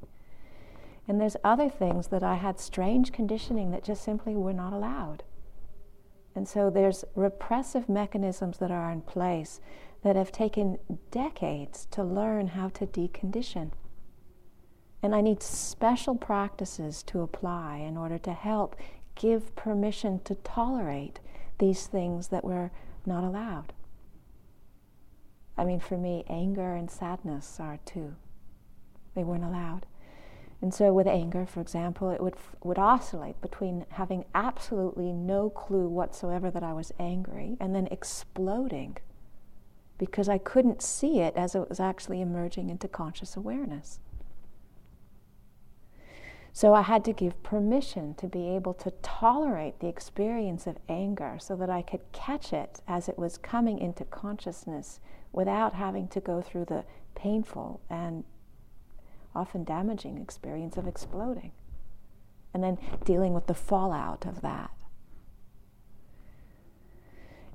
And 1.07 1.21
there's 1.21 1.37
other 1.43 1.69
things 1.69 2.07
that 2.07 2.23
I 2.23 2.35
had 2.35 2.59
strange 2.59 3.11
conditioning 3.11 3.71
that 3.71 3.83
just 3.83 4.03
simply 4.03 4.35
were 4.35 4.53
not 4.53 4.73
allowed. 4.73 5.23
And 6.35 6.47
so 6.47 6.69
there's 6.69 7.05
repressive 7.15 7.87
mechanisms 7.87 8.57
that 8.57 8.71
are 8.71 8.91
in 8.91 9.01
place 9.01 9.61
that 10.03 10.15
have 10.15 10.31
taken 10.31 10.77
decades 11.11 11.87
to 11.91 12.03
learn 12.03 12.47
how 12.49 12.69
to 12.69 12.85
decondition. 12.85 13.71
And 15.01 15.15
I 15.15 15.21
need 15.21 15.41
special 15.41 16.15
practices 16.15 17.03
to 17.03 17.21
apply 17.21 17.77
in 17.77 17.95
order 17.95 18.17
to 18.19 18.33
help 18.33 18.75
give 19.13 19.55
permission 19.55 20.19
to 20.25 20.35
tolerate 20.35 21.19
these 21.59 21.87
things 21.87 22.27
that 22.29 22.43
were 22.43 22.71
not 23.05 23.23
allowed. 23.23 23.71
I 25.57 25.63
mean, 25.63 25.79
for 25.79 25.97
me, 25.97 26.25
anger 26.27 26.73
and 26.73 26.91
sadness 26.91 27.59
are 27.59 27.79
too. 27.85 28.15
They 29.13 29.23
weren't 29.23 29.45
allowed. 29.45 29.85
And 30.61 30.73
so, 30.73 30.93
with 30.93 31.07
anger, 31.07 31.45
for 31.45 31.61
example, 31.61 32.09
it 32.09 32.21
would, 32.21 32.35
would 32.63 32.79
oscillate 32.79 33.39
between 33.41 33.85
having 33.89 34.25
absolutely 34.33 35.11
no 35.11 35.49
clue 35.49 35.87
whatsoever 35.87 36.49
that 36.49 36.63
I 36.63 36.73
was 36.73 36.93
angry 36.97 37.57
and 37.59 37.75
then 37.75 37.87
exploding 37.91 38.97
because 39.97 40.27
I 40.27 40.37
couldn't 40.37 40.81
see 40.81 41.19
it 41.19 41.35
as 41.35 41.55
it 41.55 41.69
was 41.69 41.79
actually 41.79 42.21
emerging 42.21 42.69
into 42.69 42.87
conscious 42.87 43.35
awareness. 43.35 43.99
So 46.51 46.73
I 46.73 46.83
had 46.83 47.03
to 47.05 47.13
give 47.13 47.43
permission 47.43 48.13
to 48.15 48.27
be 48.27 48.47
able 48.47 48.73
to 48.75 48.91
tolerate 49.01 49.81
the 49.81 49.89
experience 49.89 50.67
of 50.67 50.77
anger 50.87 51.37
so 51.37 51.53
that 51.57 51.69
I 51.69 51.81
could 51.81 52.09
catch 52.13 52.53
it 52.53 52.79
as 52.87 53.09
it 53.09 53.19
was 53.19 53.37
coming 53.37 53.77
into 53.77 54.05
consciousness 54.05 55.01
without 55.33 55.73
having 55.73 56.07
to 56.07 56.21
go 56.21 56.41
through 56.41 56.65
the 56.65 56.85
painful 57.13 57.81
and 57.89 58.23
often 59.35 59.63
damaging 59.63 60.17
experience 60.17 60.77
of 60.77 60.87
exploding. 60.87 61.51
And 62.53 62.63
then 62.63 62.77
dealing 63.03 63.33
with 63.33 63.47
the 63.47 63.53
fallout 63.53 64.25
of 64.25 64.41
that. 64.41 64.71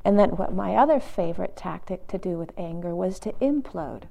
And 0.05 0.19
then, 0.19 0.31
what 0.31 0.55
my 0.55 0.77
other 0.77 1.01
favorite 1.01 1.57
tactic 1.57 2.07
to 2.09 2.19
do 2.19 2.39
with 2.39 2.53
anger 2.57 2.95
was 2.95 3.19
to 3.21 3.33
implode. 3.35 4.05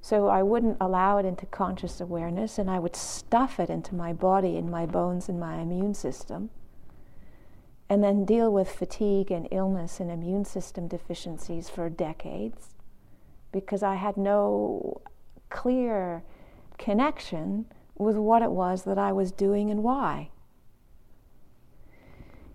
So 0.00 0.28
I 0.28 0.42
wouldn't 0.42 0.76
allow 0.82 1.16
it 1.16 1.24
into 1.24 1.46
conscious 1.46 1.98
awareness, 1.98 2.58
and 2.58 2.70
I 2.70 2.78
would 2.78 2.94
stuff 2.94 3.58
it 3.58 3.70
into 3.70 3.94
my 3.94 4.12
body 4.12 4.56
in 4.58 4.70
my 4.70 4.84
bones 4.84 5.30
in 5.30 5.38
my 5.38 5.60
immune 5.60 5.94
system. 5.94 6.50
And 7.88 8.04
then 8.04 8.26
deal 8.26 8.52
with 8.52 8.70
fatigue 8.70 9.30
and 9.30 9.48
illness 9.50 10.00
and 10.00 10.10
immune 10.10 10.44
system 10.44 10.88
deficiencies 10.88 11.70
for 11.70 11.88
decades 11.88 12.74
because 13.50 13.82
I 13.82 13.94
had 13.94 14.16
no 14.16 15.00
clear 15.48 16.22
connection 16.78 17.66
with 17.96 18.16
what 18.16 18.42
it 18.42 18.50
was 18.50 18.84
that 18.84 18.98
I 18.98 19.12
was 19.12 19.32
doing 19.32 19.70
and 19.70 19.82
why. 19.82 20.30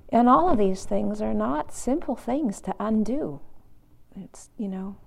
And 0.10 0.28
all 0.28 0.50
of 0.50 0.58
these 0.58 0.86
things 0.86 1.22
are 1.22 1.34
not 1.34 1.74
simple 1.74 2.16
things 2.16 2.62
to 2.62 2.76
undo. 2.80 3.42
It's, 4.16 4.50
you 4.58 4.68
know, 4.68 4.98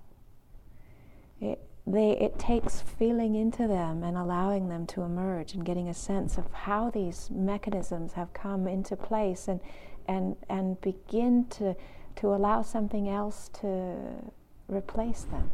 it, 1.40 1.60
they, 1.86 2.10
it 2.12 2.38
takes 2.38 2.80
feeling 2.80 3.34
into 3.34 3.66
them 3.66 4.04
and 4.04 4.16
allowing 4.16 4.68
them 4.68 4.86
to 4.88 5.02
emerge 5.02 5.54
and 5.54 5.64
getting 5.64 5.88
a 5.88 5.94
sense 5.94 6.38
of 6.38 6.52
how 6.52 6.90
these 6.90 7.28
mechanisms 7.30 8.12
have 8.12 8.32
come 8.32 8.68
into 8.68 8.96
place 8.96 9.48
and, 9.48 9.60
and, 10.06 10.36
and 10.48 10.80
begin 10.80 11.46
to, 11.50 11.74
to 12.16 12.28
allow 12.28 12.62
something 12.62 13.08
else 13.08 13.50
to 13.60 13.96
replace 14.68 15.22
them. 15.22 15.50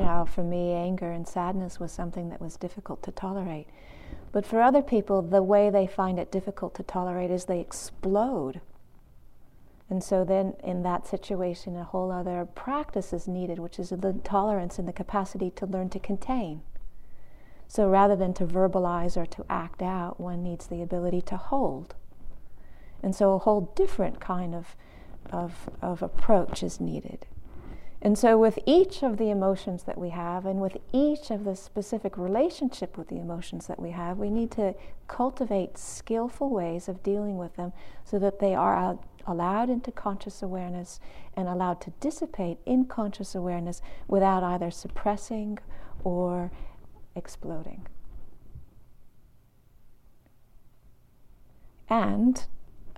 Now, 0.00 0.24
for 0.24 0.42
me, 0.42 0.72
anger 0.72 1.10
and 1.10 1.28
sadness 1.28 1.78
was 1.78 1.92
something 1.92 2.30
that 2.30 2.40
was 2.40 2.56
difficult 2.56 3.02
to 3.02 3.12
tolerate. 3.12 3.66
But 4.32 4.46
for 4.46 4.62
other 4.62 4.80
people, 4.80 5.20
the 5.20 5.42
way 5.42 5.68
they 5.68 5.86
find 5.86 6.18
it 6.18 6.32
difficult 6.32 6.74
to 6.76 6.82
tolerate 6.82 7.30
is 7.30 7.44
they 7.44 7.60
explode. 7.60 8.62
And 9.90 10.02
so 10.02 10.24
then, 10.24 10.54
in 10.64 10.82
that 10.84 11.06
situation, 11.06 11.76
a 11.76 11.84
whole 11.84 12.10
other 12.10 12.46
practice 12.46 13.12
is 13.12 13.28
needed, 13.28 13.58
which 13.58 13.78
is 13.78 13.90
the 13.90 14.18
tolerance 14.24 14.78
and 14.78 14.88
the 14.88 14.92
capacity 14.92 15.50
to 15.50 15.66
learn 15.66 15.90
to 15.90 15.98
contain. 15.98 16.62
So 17.68 17.86
rather 17.86 18.16
than 18.16 18.32
to 18.34 18.46
verbalize 18.46 19.18
or 19.18 19.26
to 19.26 19.44
act 19.50 19.82
out, 19.82 20.18
one 20.18 20.42
needs 20.42 20.66
the 20.66 20.80
ability 20.80 21.20
to 21.22 21.36
hold. 21.36 21.94
And 23.02 23.14
so 23.14 23.34
a 23.34 23.38
whole 23.38 23.72
different 23.76 24.18
kind 24.18 24.54
of, 24.54 24.76
of, 25.30 25.68
of 25.82 26.02
approach 26.02 26.62
is 26.62 26.80
needed. 26.80 27.26
And 28.02 28.16
so, 28.16 28.38
with 28.38 28.58
each 28.64 29.02
of 29.02 29.18
the 29.18 29.28
emotions 29.28 29.82
that 29.82 29.98
we 29.98 30.08
have, 30.08 30.46
and 30.46 30.60
with 30.60 30.78
each 30.90 31.30
of 31.30 31.44
the 31.44 31.54
specific 31.54 32.16
relationship 32.16 32.96
with 32.96 33.08
the 33.08 33.18
emotions 33.18 33.66
that 33.66 33.78
we 33.78 33.90
have, 33.90 34.16
we 34.16 34.30
need 34.30 34.50
to 34.52 34.74
cultivate 35.06 35.76
skillful 35.76 36.48
ways 36.48 36.88
of 36.88 37.02
dealing 37.02 37.36
with 37.36 37.56
them 37.56 37.74
so 38.04 38.18
that 38.18 38.38
they 38.38 38.54
are 38.54 38.98
allowed 39.26 39.68
into 39.68 39.92
conscious 39.92 40.42
awareness 40.42 40.98
and 41.36 41.46
allowed 41.46 41.78
to 41.82 41.90
dissipate 42.00 42.56
in 42.64 42.86
conscious 42.86 43.34
awareness 43.34 43.82
without 44.08 44.42
either 44.42 44.70
suppressing 44.70 45.58
or 46.02 46.50
exploding. 47.14 47.86
And 51.90 52.46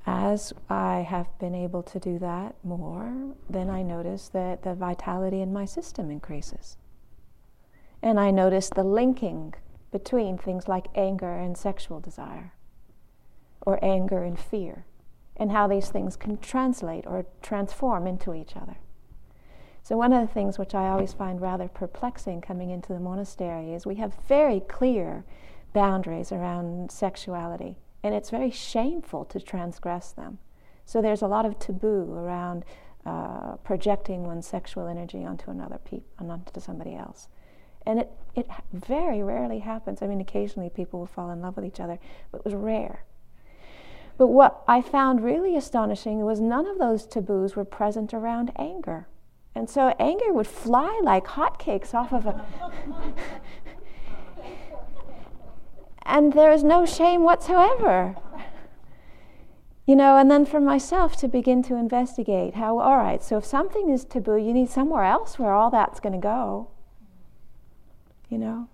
as 0.07 0.53
I 0.69 1.07
have 1.09 1.39
been 1.39 1.55
able 1.55 1.83
to 1.85 1.99
do 1.99 2.19
that 2.19 2.57
more, 2.65 3.35
then 3.49 3.71
I 3.71 3.83
notice 3.83 4.29
that 4.31 4.63
the 4.63 4.75
vitality 4.75 5.41
in 5.41 5.53
my 5.53 5.65
system 5.65 6.11
increases. 6.11 6.77
And 8.03 8.19
I 8.19 8.31
notice 8.31 8.69
the 8.69 8.83
linking 8.83 9.55
between 9.93 10.39
things 10.39 10.67
like 10.67 10.87
anger 10.95 11.33
and 11.33 11.57
sexual 11.57 12.01
desire, 12.01 12.55
or 13.61 13.79
anger 13.85 14.25
and 14.25 14.39
fear, 14.39 14.87
and 15.37 15.53
how 15.53 15.69
these 15.69 15.91
things 15.91 16.17
can 16.17 16.39
translate 16.39 17.07
or 17.07 17.27
transform 17.43 18.07
into 18.07 18.35
each 18.35 18.57
other. 18.57 18.79
So, 19.85 19.97
one 19.97 20.13
of 20.13 20.27
the 20.27 20.33
things 20.33 20.59
which 20.59 20.75
I 20.75 20.89
always 20.89 21.13
find 21.13 21.41
rather 21.41 21.69
perplexing 21.69 22.41
coming 22.41 22.71
into 22.71 22.93
the 22.93 23.01
monastery 23.01 23.75
is 23.75 23.85
we 23.85 23.97
have 23.97 24.15
very 24.27 24.61
clear 24.61 25.25
boundaries 25.73 26.33
around 26.33 26.91
sexuality, 26.91 27.79
and 28.03 28.15
it's 28.15 28.31
very 28.31 28.51
shameful 28.51 29.25
to 29.27 29.41
transgress 29.41 30.13
them. 30.13 30.39
So, 30.85 31.01
there's 31.01 31.23
a 31.23 31.29
lot 31.29 31.47
of 31.47 31.59
taboo 31.59 32.13
around 32.13 32.65
uh, 33.05 33.57
projecting 33.65 34.25
one's 34.25 34.47
sexual 34.47 34.87
energy 34.87 35.25
onto 35.25 35.51
another 35.51 35.79
pe- 35.85 36.03
onto 36.19 36.61
somebody 36.61 36.95
else. 36.95 37.29
And 37.85 37.99
it, 37.99 38.11
it 38.35 38.49
very 38.73 39.23
rarely 39.23 39.59
happens. 39.59 40.03
I 40.03 40.07
mean, 40.07 40.21
occasionally 40.21 40.71
people 40.71 41.01
will 41.01 41.07
fall 41.07 41.31
in 41.31 41.41
love 41.43 41.57
with 41.57 41.65
each 41.65 41.81
other, 41.81 41.99
but 42.31 42.39
it 42.39 42.45
was 42.45 42.55
rare. 42.55 43.05
But 44.19 44.29
what 44.29 44.63
I 44.69 44.83
found 44.83 45.25
really 45.25 45.57
astonishing 45.57 46.21
was 46.21 46.41
none 46.41 46.67
of 46.67 46.79
those 46.79 47.07
taboos 47.07 47.57
were 47.57 47.65
present 47.65 48.15
around 48.15 48.53
anger. 48.57 49.09
And 49.55 49.69
so 49.69 49.95
anger 49.99 50.33
would 50.33 50.47
fly 50.47 51.01
like 51.03 51.27
hotcakes 51.27 51.93
off 51.93 52.13
of 52.13 52.27
a. 52.27 52.45
and 56.13 56.35
there 56.35 56.53
is 56.53 56.63
no 56.63 56.85
shame 56.85 57.23
whatsoever. 57.23 58.15
You 59.87 59.97
know, 59.97 60.19
and 60.19 60.31
then 60.31 60.45
for 60.45 60.61
myself 60.61 61.17
to 61.17 61.27
begin 61.27 61.63
to 61.65 61.75
investigate 61.75 62.55
how, 62.55 62.79
all 62.79 62.99
right, 62.99 63.23
so 63.23 63.39
if 63.39 63.47
something 63.47 63.89
is 63.89 64.05
taboo, 64.05 64.37
you 64.37 64.53
need 64.53 64.69
somewhere 64.69 65.05
else 65.05 65.39
where 65.39 65.55
all 65.55 65.71
that's 65.71 66.01
going 66.01 66.13
to 66.13 66.19
go. 66.19 66.69
You 68.29 68.39
know? 68.39 68.69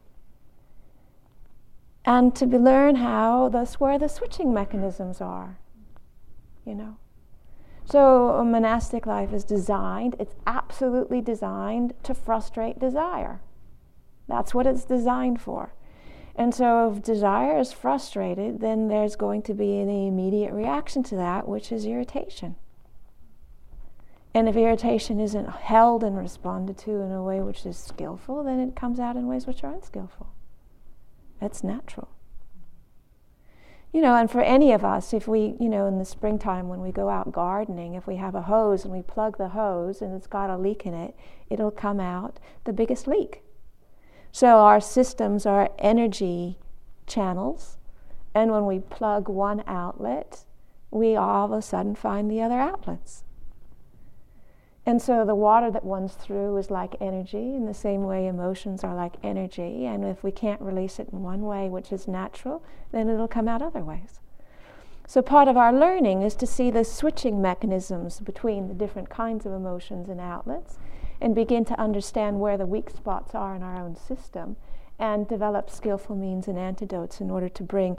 And 2.05 2.35
to 2.35 2.45
be, 2.45 2.59
learn 2.59 2.97
how, 2.97 3.49
that's 3.51 3.79
where 3.79 4.01
the 4.01 4.09
switching 4.09 4.53
mechanisms 4.53 5.21
are. 5.21 5.59
You 6.67 6.75
know? 6.75 6.97
So, 7.85 8.31
a 8.31 8.45
monastic 8.45 9.07
life 9.07 9.33
is 9.33 9.45
designed, 9.45 10.17
it's 10.19 10.35
absolutely 10.47 11.21
designed 11.21 11.95
to 12.03 12.15
frustrate 12.15 12.81
desire. 12.81 13.41
That's 14.27 14.53
what 14.53 14.67
it's 14.67 14.85
designed 14.85 15.41
for. 15.41 15.73
And 16.39 16.55
so, 16.55 16.93
if 16.93 17.03
desire 17.03 17.59
is 17.59 17.73
frustrated, 17.73 18.61
then 18.61 18.89
there's 18.89 19.17
going 19.17 19.43
to 19.43 19.55
be 19.55 19.79
an 19.81 19.91
immediate 19.91 20.53
reaction 20.53 21.03
to 21.05 21.17
that, 21.17 21.49
which 21.49 21.73
is 21.73 21.85
irritation. 21.85 22.55
And 24.33 24.49
if 24.49 24.57
irritation 24.57 25.19
isn't 25.19 25.51
held 25.51 26.05
and 26.05 26.17
responded 26.17 26.79
to 26.79 26.93
in 26.93 27.11
a 27.11 27.23
way 27.23 27.41
which 27.41 27.67
is 27.67 27.77
skillful, 27.77 28.45
then 28.45 28.61
it 28.61 28.77
comes 28.77 29.01
out 29.01 29.17
in 29.17 29.27
ways 29.27 29.47
which 29.47 29.65
are 29.65 29.75
unskillful. 29.75 30.29
That's 31.41 31.65
natural 31.65 32.09
you 33.93 34.03
know, 34.03 34.15
and 34.15 34.31
for 34.31 34.43
any 34.43 34.73
of 34.73 34.85
us, 34.85 35.15
if 35.15 35.27
we, 35.27 35.57
you 35.59 35.69
know, 35.69 35.87
in 35.87 35.99
the 35.99 36.05
springtime 36.05 36.69
when 36.69 36.81
we 36.81 36.93
go 36.93 37.09
out 37.09 37.33
gardening, 37.33 37.95
if 37.95 38.07
we 38.07 38.17
have 38.17 38.35
a 38.35 38.43
hose 38.43 38.85
and 38.85 38.93
we 38.93 39.01
plug 39.01 39.39
the 39.39 39.49
hose 39.49 40.03
and 40.03 40.15
it's 40.15 40.27
got 40.27 40.51
a 40.51 40.59
leak 40.59 40.85
in 40.85 40.93
it, 40.93 41.17
it'll 41.49 41.71
come 41.71 41.99
out 41.99 42.39
the 42.65 42.73
biggest 42.73 43.07
leak. 43.07 43.43
So 44.33 44.59
our 44.59 44.81
systems 44.81 45.47
are 45.47 45.71
energy 45.79 46.59
channels, 47.07 47.79
and 48.35 48.53
when 48.53 48.67
we 48.67 48.79
plug 48.79 49.29
one 49.29 49.65
outlet, 49.67 50.45
we 50.91 51.17
all 51.17 51.47
of 51.47 51.53
a 51.53 51.63
sudden 51.63 51.95
find 51.95 52.31
the 52.31 52.41
other 52.41 52.59
outlets. 52.59 53.25
And 54.89 55.03
so 55.03 55.27
the 55.27 55.35
water 55.35 55.71
that 55.71 55.85
runs 55.85 56.15
through 56.15 56.57
is 56.57 56.71
like 56.71 56.97
energy, 56.99 57.55
in 57.55 57.67
the 57.67 57.75
same 57.75 58.05
way 58.05 58.27
emotions 58.27 58.83
are 58.83 58.95
like 58.95 59.17
energy. 59.23 59.85
And 59.85 60.03
if 60.03 60.25
we 60.25 60.33
can't 60.33 60.63
release 60.63 60.99
it 60.99 61.11
in 61.13 61.23
one 61.23 61.43
way, 61.43 61.69
which 61.69 61.93
is 61.93 62.09
natural, 62.09 62.63
then 62.91 63.11
it'll 63.11 63.29
come 63.29 63.49
out 63.49 63.61
other 63.61 63.85
ways. 63.85 64.21
So 65.07 65.21
part 65.21 65.47
of 65.47 65.59
our 65.59 65.75
learning 65.75 66.23
is 66.23 66.35
to 66.37 66.47
see 66.47 66.71
the 66.71 66.85
switching 66.85 67.43
mechanisms 67.43 68.21
between 68.21 68.69
the 68.69 68.75
different 68.75 69.11
kinds 69.11 69.45
of 69.45 69.53
emotions 69.53 70.09
and 70.09 70.21
outlets 70.21 70.79
and 71.21 71.35
begin 71.35 71.65
to 71.65 71.81
understand 71.81 72.41
where 72.41 72.57
the 72.57 72.67
weak 72.67 72.91
spots 72.91 73.35
are 73.35 73.57
in 73.57 73.63
our 73.63 73.77
own 73.83 73.97
system 73.97 74.57
and 74.99 75.29
develop 75.29 75.71
skillful 75.71 76.17
means 76.17 76.49
and 76.49 76.59
antidotes 76.59 77.21
in 77.21 77.31
order 77.31 77.49
to 77.49 77.63
bring 77.63 77.97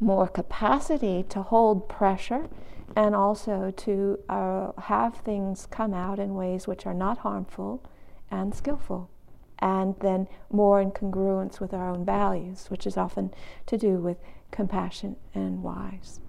more 0.00 0.28
capacity 0.28 1.22
to 1.28 1.42
hold 1.42 1.88
pressure 1.88 2.48
and 2.94 3.14
also 3.14 3.72
to 3.76 4.18
uh, 4.28 4.72
have 4.82 5.16
things 5.16 5.66
come 5.70 5.92
out 5.92 6.18
in 6.18 6.34
ways 6.34 6.66
which 6.66 6.86
are 6.86 6.94
not 6.94 7.18
harmful 7.18 7.82
and 8.30 8.54
skillful, 8.54 9.10
and 9.58 9.94
then 10.00 10.28
more 10.50 10.80
in 10.80 10.90
congruence 10.90 11.60
with 11.60 11.72
our 11.72 11.90
own 11.90 12.04
values, 12.04 12.66
which 12.68 12.86
is 12.86 12.96
often 12.96 13.32
to 13.66 13.76
do 13.76 13.96
with 13.98 14.18
compassion 14.50 15.16
and 15.34 15.62
wise. 15.62 16.20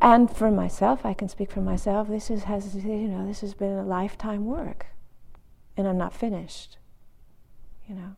And 0.00 0.30
for 0.30 0.50
myself, 0.50 1.06
I 1.06 1.14
can 1.14 1.28
speak 1.28 1.50
for 1.50 1.60
myself. 1.60 2.08
This 2.08 2.30
is, 2.30 2.44
has 2.44 2.74
you 2.74 3.08
know 3.08 3.26
this 3.26 3.40
has 3.40 3.54
been 3.54 3.78
a 3.78 3.84
lifetime 3.84 4.44
work, 4.44 4.86
and 5.76 5.88
I'm 5.88 5.98
not 5.98 6.12
finished. 6.12 6.78
You 7.88 7.94
know. 7.94 8.16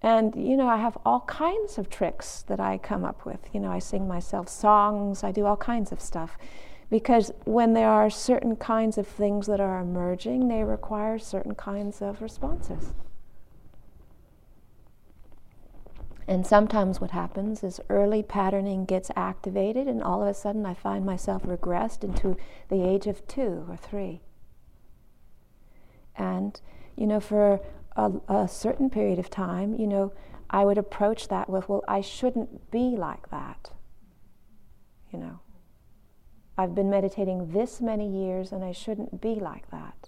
And, 0.00 0.34
you 0.36 0.56
know, 0.56 0.68
I 0.68 0.76
have 0.76 0.96
all 1.04 1.20
kinds 1.22 1.76
of 1.76 1.90
tricks 1.90 2.42
that 2.46 2.60
I 2.60 2.78
come 2.78 3.04
up 3.04 3.26
with. 3.26 3.40
You 3.52 3.60
know, 3.60 3.70
I 3.70 3.80
sing 3.80 4.06
myself 4.06 4.48
songs, 4.48 5.24
I 5.24 5.32
do 5.32 5.44
all 5.44 5.56
kinds 5.56 5.90
of 5.90 6.00
stuff. 6.00 6.38
Because 6.90 7.32
when 7.44 7.74
there 7.74 7.90
are 7.90 8.08
certain 8.08 8.56
kinds 8.56 8.96
of 8.96 9.06
things 9.06 9.46
that 9.46 9.60
are 9.60 9.80
emerging, 9.80 10.48
they 10.48 10.62
require 10.62 11.18
certain 11.18 11.54
kinds 11.54 12.00
of 12.00 12.22
responses. 12.22 12.94
And 16.28 16.46
sometimes 16.46 17.00
what 17.00 17.12
happens 17.12 17.64
is 17.64 17.80
early 17.88 18.22
patterning 18.22 18.84
gets 18.84 19.10
activated, 19.16 19.88
and 19.88 20.02
all 20.02 20.20
of 20.20 20.28
a 20.28 20.34
sudden 20.34 20.66
I 20.66 20.74
find 20.74 21.06
myself 21.06 21.44
regressed 21.44 22.04
into 22.04 22.36
the 22.68 22.86
age 22.86 23.06
of 23.06 23.26
two 23.26 23.64
or 23.66 23.78
three. 23.78 24.20
And, 26.16 26.60
you 26.96 27.06
know, 27.06 27.18
for 27.18 27.60
a, 27.96 28.12
a 28.28 28.46
certain 28.46 28.90
period 28.90 29.18
of 29.18 29.30
time, 29.30 29.74
you 29.74 29.86
know, 29.86 30.12
I 30.50 30.66
would 30.66 30.76
approach 30.76 31.28
that 31.28 31.48
with, 31.48 31.66
well, 31.66 31.82
I 31.88 32.02
shouldn't 32.02 32.70
be 32.70 32.94
like 32.94 33.30
that. 33.30 33.70
You 35.10 35.20
know, 35.20 35.40
I've 36.58 36.74
been 36.74 36.90
meditating 36.90 37.52
this 37.52 37.80
many 37.80 38.06
years 38.06 38.52
and 38.52 38.62
I 38.62 38.72
shouldn't 38.72 39.22
be 39.22 39.36
like 39.36 39.70
that. 39.70 40.07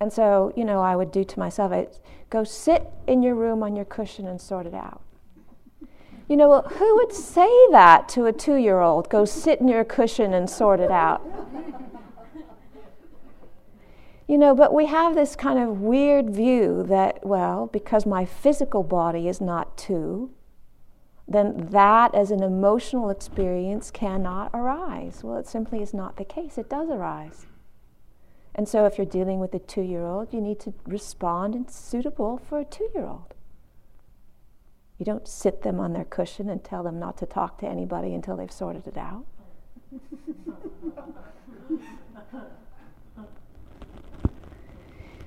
And 0.00 0.12
so, 0.12 0.52
you 0.56 0.64
know, 0.64 0.80
I 0.80 0.94
would 0.94 1.10
do 1.10 1.24
to 1.24 1.38
myself, 1.38 1.72
I 1.72 1.88
go 2.30 2.44
sit 2.44 2.86
in 3.06 3.22
your 3.22 3.34
room 3.34 3.62
on 3.62 3.74
your 3.74 3.84
cushion 3.84 4.26
and 4.26 4.40
sort 4.40 4.66
it 4.66 4.74
out. 4.74 5.02
You 6.28 6.36
know, 6.36 6.48
well, 6.48 6.62
who 6.62 6.96
would 6.96 7.12
say 7.12 7.50
that 7.70 8.08
to 8.10 8.26
a 8.26 8.32
two 8.32 8.56
year 8.56 8.80
old? 8.80 9.08
Go 9.08 9.24
sit 9.24 9.60
in 9.60 9.68
your 9.68 9.84
cushion 9.84 10.34
and 10.34 10.48
sort 10.48 10.78
it 10.78 10.90
out. 10.90 11.22
You 14.28 14.36
know, 14.36 14.54
but 14.54 14.74
we 14.74 14.84
have 14.86 15.14
this 15.14 15.34
kind 15.34 15.58
of 15.58 15.80
weird 15.80 16.28
view 16.28 16.84
that, 16.86 17.24
well, 17.26 17.66
because 17.66 18.04
my 18.04 18.26
physical 18.26 18.82
body 18.82 19.26
is 19.26 19.40
not 19.40 19.78
two, 19.78 20.30
then 21.26 21.68
that 21.70 22.14
as 22.14 22.30
an 22.30 22.42
emotional 22.42 23.08
experience 23.08 23.90
cannot 23.90 24.50
arise. 24.52 25.24
Well, 25.24 25.38
it 25.38 25.46
simply 25.46 25.80
is 25.80 25.94
not 25.94 26.16
the 26.16 26.26
case. 26.26 26.58
It 26.58 26.68
does 26.68 26.90
arise. 26.90 27.46
And 28.58 28.68
so, 28.68 28.86
if 28.86 28.98
you're 28.98 29.06
dealing 29.06 29.38
with 29.38 29.54
a 29.54 29.60
two 29.60 29.82
year 29.82 30.04
old, 30.04 30.32
you 30.34 30.40
need 30.40 30.58
to 30.60 30.74
respond 30.84 31.54
and 31.54 31.70
suitable 31.70 32.38
for 32.38 32.58
a 32.58 32.64
two 32.64 32.88
year 32.92 33.06
old. 33.06 33.32
You 34.98 35.04
don't 35.04 35.28
sit 35.28 35.62
them 35.62 35.78
on 35.78 35.92
their 35.92 36.04
cushion 36.04 36.50
and 36.50 36.64
tell 36.64 36.82
them 36.82 36.98
not 36.98 37.16
to 37.18 37.26
talk 37.26 37.58
to 37.58 37.68
anybody 37.68 38.12
until 38.12 38.36
they've 38.36 38.50
sorted 38.50 38.88
it 38.88 38.96
out. 38.96 39.24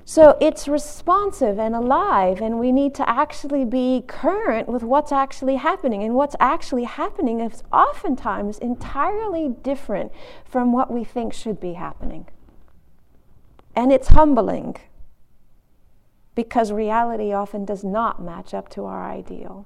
So 0.04 0.38
it's 0.42 0.68
responsive 0.68 1.58
and 1.58 1.74
alive, 1.74 2.42
and 2.42 2.60
we 2.60 2.74
need 2.74 2.94
to 2.96 3.08
actually 3.08 3.64
be 3.64 4.04
current 4.06 4.68
with 4.68 4.84
what's 4.84 5.14
actually 5.14 5.56
happening. 5.56 6.04
And 6.04 6.16
what's 6.16 6.36
actually 6.38 6.84
happening 6.84 7.40
is 7.40 7.64
oftentimes 7.72 8.58
entirely 8.58 9.48
different 9.48 10.12
from 10.44 10.74
what 10.74 10.92
we 10.92 11.06
think 11.06 11.32
should 11.32 11.62
be 11.62 11.74
happening. 11.74 12.28
And 13.82 13.92
it's 13.92 14.10
humbling 14.10 14.76
because 16.36 16.72
reality 16.72 17.34
often 17.34 17.66
does 17.66 17.84
not 17.84 18.22
match 18.22 18.54
up 18.54 18.70
to 18.70 18.86
our 18.86 19.10
ideal. 19.10 19.66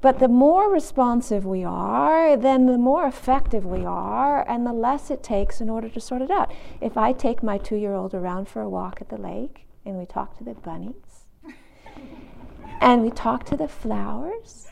But 0.00 0.18
the 0.18 0.26
more 0.26 0.68
responsive 0.68 1.46
we 1.46 1.62
are, 1.62 2.36
then 2.36 2.66
the 2.66 2.78
more 2.78 3.06
effective 3.06 3.64
we 3.64 3.84
are, 3.84 4.44
and 4.50 4.66
the 4.66 4.72
less 4.72 5.08
it 5.08 5.22
takes 5.22 5.60
in 5.60 5.70
order 5.70 5.88
to 5.88 6.00
sort 6.00 6.20
it 6.20 6.32
out. 6.32 6.52
If 6.80 6.96
I 6.96 7.12
take 7.12 7.44
my 7.44 7.58
two 7.58 7.76
year 7.76 7.94
old 7.94 8.12
around 8.12 8.48
for 8.48 8.60
a 8.60 8.68
walk 8.68 9.00
at 9.00 9.08
the 9.08 9.18
lake 9.18 9.68
and 9.84 9.96
we 9.96 10.04
talk 10.04 10.36
to 10.38 10.42
the 10.42 10.54
bunnies 10.54 11.26
and 12.80 13.04
we 13.04 13.10
talk 13.10 13.44
to 13.44 13.56
the 13.56 13.68
flowers, 13.68 14.66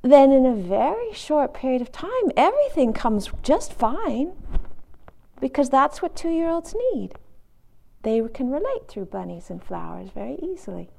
then 0.00 0.32
in 0.32 0.46
a 0.46 0.54
very 0.54 1.12
short 1.12 1.52
period 1.52 1.82
of 1.82 1.92
time, 1.92 2.30
everything 2.34 2.94
comes 2.94 3.30
just 3.42 3.74
fine 3.74 4.32
because 5.40 5.70
that's 5.70 6.02
what 6.02 6.16
two 6.16 6.30
year 6.30 6.48
olds 6.48 6.74
need. 6.92 7.10
They 8.02 8.20
can 8.32 8.50
relate 8.50 8.88
through 8.88 9.06
bunnies 9.06 9.50
and 9.50 9.62
flowers 9.62 10.10
very 10.10 10.38
easily. 10.42 10.90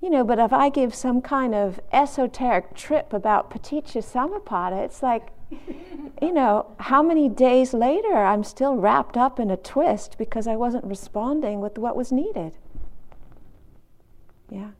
You 0.00 0.08
know, 0.08 0.24
but 0.24 0.38
if 0.38 0.52
I 0.52 0.70
give 0.70 0.94
some 0.94 1.20
kind 1.20 1.54
of 1.54 1.78
esoteric 1.92 2.74
trip 2.74 3.12
about 3.12 3.50
Paticca 3.50 4.02
Samuppada, 4.02 4.82
it's 4.84 5.02
like, 5.02 5.28
you 6.22 6.32
know, 6.32 6.74
how 6.80 7.02
many 7.02 7.28
days 7.28 7.74
later 7.74 8.16
I'm 8.16 8.42
still 8.42 8.76
wrapped 8.76 9.16
up 9.16 9.38
in 9.38 9.50
a 9.50 9.56
twist 9.58 10.16
because 10.16 10.46
I 10.46 10.56
wasn't 10.56 10.84
responding 10.84 11.60
with 11.60 11.76
what 11.76 11.96
was 11.96 12.10
needed. 12.10 12.52
Yeah. 14.48 14.70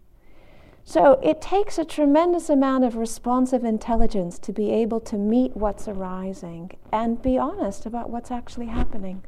So 0.84 1.20
it 1.22 1.40
takes 1.40 1.78
a 1.78 1.84
tremendous 1.84 2.48
amount 2.48 2.84
of 2.84 2.96
responsive 2.96 3.64
intelligence 3.64 4.38
to 4.40 4.52
be 4.52 4.72
able 4.72 5.00
to 5.00 5.16
meet 5.16 5.56
what's 5.56 5.86
arising 5.86 6.72
and 6.92 7.22
be 7.22 7.38
honest 7.38 7.86
about 7.86 8.10
what's 8.10 8.30
actually 8.30 8.66
happening. 8.66 9.22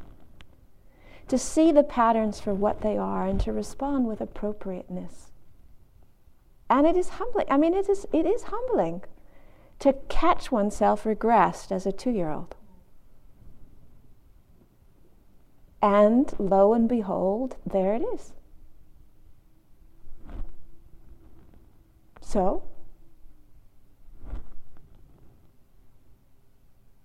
To 1.29 1.39
see 1.39 1.71
the 1.71 1.85
patterns 1.85 2.41
for 2.41 2.53
what 2.53 2.81
they 2.81 2.97
are 2.97 3.27
and 3.27 3.41
to 3.41 3.53
respond 3.53 4.07
with 4.07 4.21
appropriateness. 4.21 5.31
And 6.69 6.87
it 6.87 6.97
is 6.97 7.11
humbling. 7.11 7.47
I 7.51 7.59
mean, 7.59 7.75
it 7.75 7.89
is, 7.89 8.07
it 8.13 8.27
is 8.27 8.45
humbling 8.45 9.03
to 9.79 9.93
catch 10.09 10.51
oneself 10.51 11.05
regressed 11.05 11.71
as 11.71 11.87
a 11.87 11.93
two 11.93 12.11
year 12.11 12.31
old. 12.31 12.57
And 15.81 16.33
lo 16.39 16.73
and 16.73 16.89
behold, 16.89 17.57
there 17.67 17.95
it 17.95 18.03
is. 18.15 18.33
So, 22.33 22.63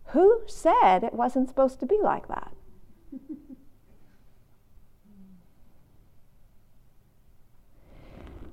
who 0.05 0.43
said 0.47 1.03
it 1.03 1.13
wasn't 1.13 1.49
supposed 1.49 1.81
to 1.81 1.85
be 1.85 1.99
like 2.01 2.29
that? 2.29 2.53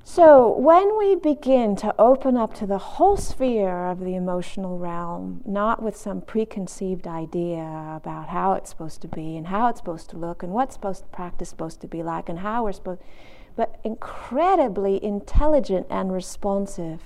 So, 0.07 0.57
when 0.59 0.97
we 0.97 1.17
begin 1.17 1.75
to 1.77 1.93
open 1.99 2.37
up 2.37 2.55
to 2.57 2.67
the 2.67 2.79
whole 2.79 3.17
sphere 3.17 3.87
of 3.87 3.99
the 3.99 4.15
emotional 4.15 4.79
realm, 4.79 5.41
not 5.45 5.83
with 5.83 5.97
some 5.97 6.21
preconceived 6.21 7.09
idea 7.09 7.95
about 7.97 8.29
how 8.29 8.53
it's 8.53 8.71
supposed 8.71 9.01
to 9.03 9.09
be 9.09 9.37
and 9.37 9.49
how 9.49 9.67
it's 9.69 9.81
supposed 9.81 10.11
to 10.11 10.17
look 10.17 10.45
and 10.45 10.53
what's 10.53 10.75
supposed 10.75 11.11
practice 11.11 11.49
supposed 11.49 11.81
to 11.81 11.89
be 11.89 12.05
like 12.05 12.29
and 12.29 12.41
how 12.41 12.63
we're 12.63 12.73
supposed, 12.73 13.01
but 13.57 13.81
incredibly 13.85 15.03
intelligent 15.03 15.87
and 15.91 16.13
responsive. 16.13 17.01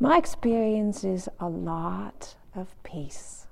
My 0.00 0.18
experience 0.18 1.04
is 1.04 1.28
a 1.38 1.48
lot 1.48 2.36
of 2.54 2.74
peace. 2.82 3.46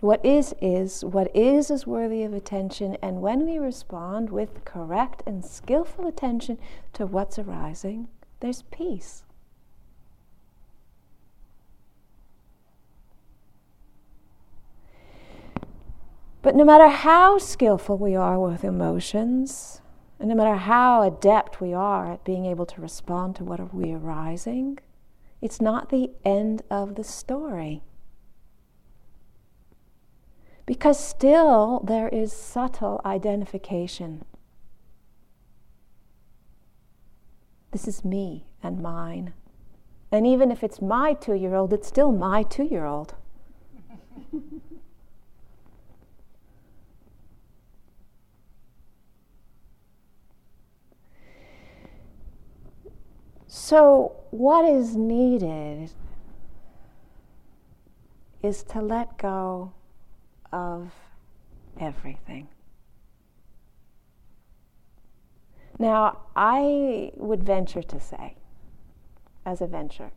What 0.00 0.24
is, 0.24 0.52
is. 0.60 1.04
What 1.04 1.30
is, 1.36 1.70
is 1.70 1.86
worthy 1.86 2.24
of 2.24 2.34
attention. 2.34 2.96
And 3.00 3.22
when 3.22 3.46
we 3.46 3.58
respond 3.58 4.30
with 4.30 4.64
correct 4.64 5.22
and 5.26 5.44
skillful 5.44 6.08
attention 6.08 6.58
to 6.94 7.06
what's 7.06 7.38
arising, 7.38 8.08
there's 8.40 8.62
peace. 8.62 9.22
But 16.42 16.56
no 16.56 16.64
matter 16.64 16.88
how 16.88 17.38
skillful 17.38 17.96
we 17.96 18.16
are 18.16 18.38
with 18.38 18.64
emotions, 18.64 19.80
and 20.18 20.28
no 20.28 20.34
matter 20.34 20.56
how 20.56 21.02
adept 21.02 21.60
we 21.60 21.72
are 21.72 22.12
at 22.12 22.24
being 22.24 22.46
able 22.46 22.66
to 22.66 22.80
respond 22.80 23.36
to 23.36 23.44
what 23.44 23.60
are 23.60 23.70
we 23.72 23.92
arising, 23.92 24.78
it's 25.40 25.60
not 25.60 25.88
the 25.88 26.10
end 26.24 26.62
of 26.70 26.96
the 26.96 27.04
story 27.04 27.82
because 30.66 30.98
still 30.98 31.80
there 31.86 32.08
is 32.08 32.32
subtle 32.32 33.00
identification. 33.04 34.24
This 37.72 37.88
is 37.88 38.04
me 38.04 38.46
and 38.62 38.80
mine. 38.80 39.34
And 40.10 40.26
even 40.26 40.50
if 40.50 40.62
it's 40.62 40.80
my 40.80 41.14
two 41.14 41.34
year 41.34 41.54
old, 41.54 41.72
it's 41.72 41.88
still 41.88 42.12
my 42.12 42.42
two 42.42 42.64
year 42.64 42.84
old. 42.84 43.14
so, 53.54 54.16
what 54.30 54.64
is 54.64 54.96
needed 54.96 55.92
is 58.42 58.62
to 58.62 58.80
let 58.80 59.18
go 59.18 59.74
of 60.50 60.90
everything. 61.78 62.48
Now, 65.78 66.20
I 66.34 67.12
would 67.16 67.44
venture 67.44 67.82
to 67.82 68.00
say, 68.00 68.36
as 69.44 69.60
a 69.60 69.66
venture, 69.66 70.12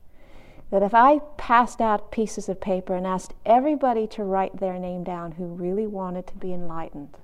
that 0.71 0.81
if 0.81 0.93
I 0.93 1.19
passed 1.35 1.81
out 1.81 2.11
pieces 2.11 2.47
of 2.47 2.61
paper 2.61 2.95
and 2.95 3.05
asked 3.05 3.33
everybody 3.45 4.07
to 4.07 4.23
write 4.23 4.61
their 4.61 4.79
name 4.79 5.03
down 5.03 5.33
who 5.33 5.43
really 5.43 5.87
wanted 5.87 6.25
to 6.27 6.35
be 6.35 6.53
enlightened, 6.53 7.17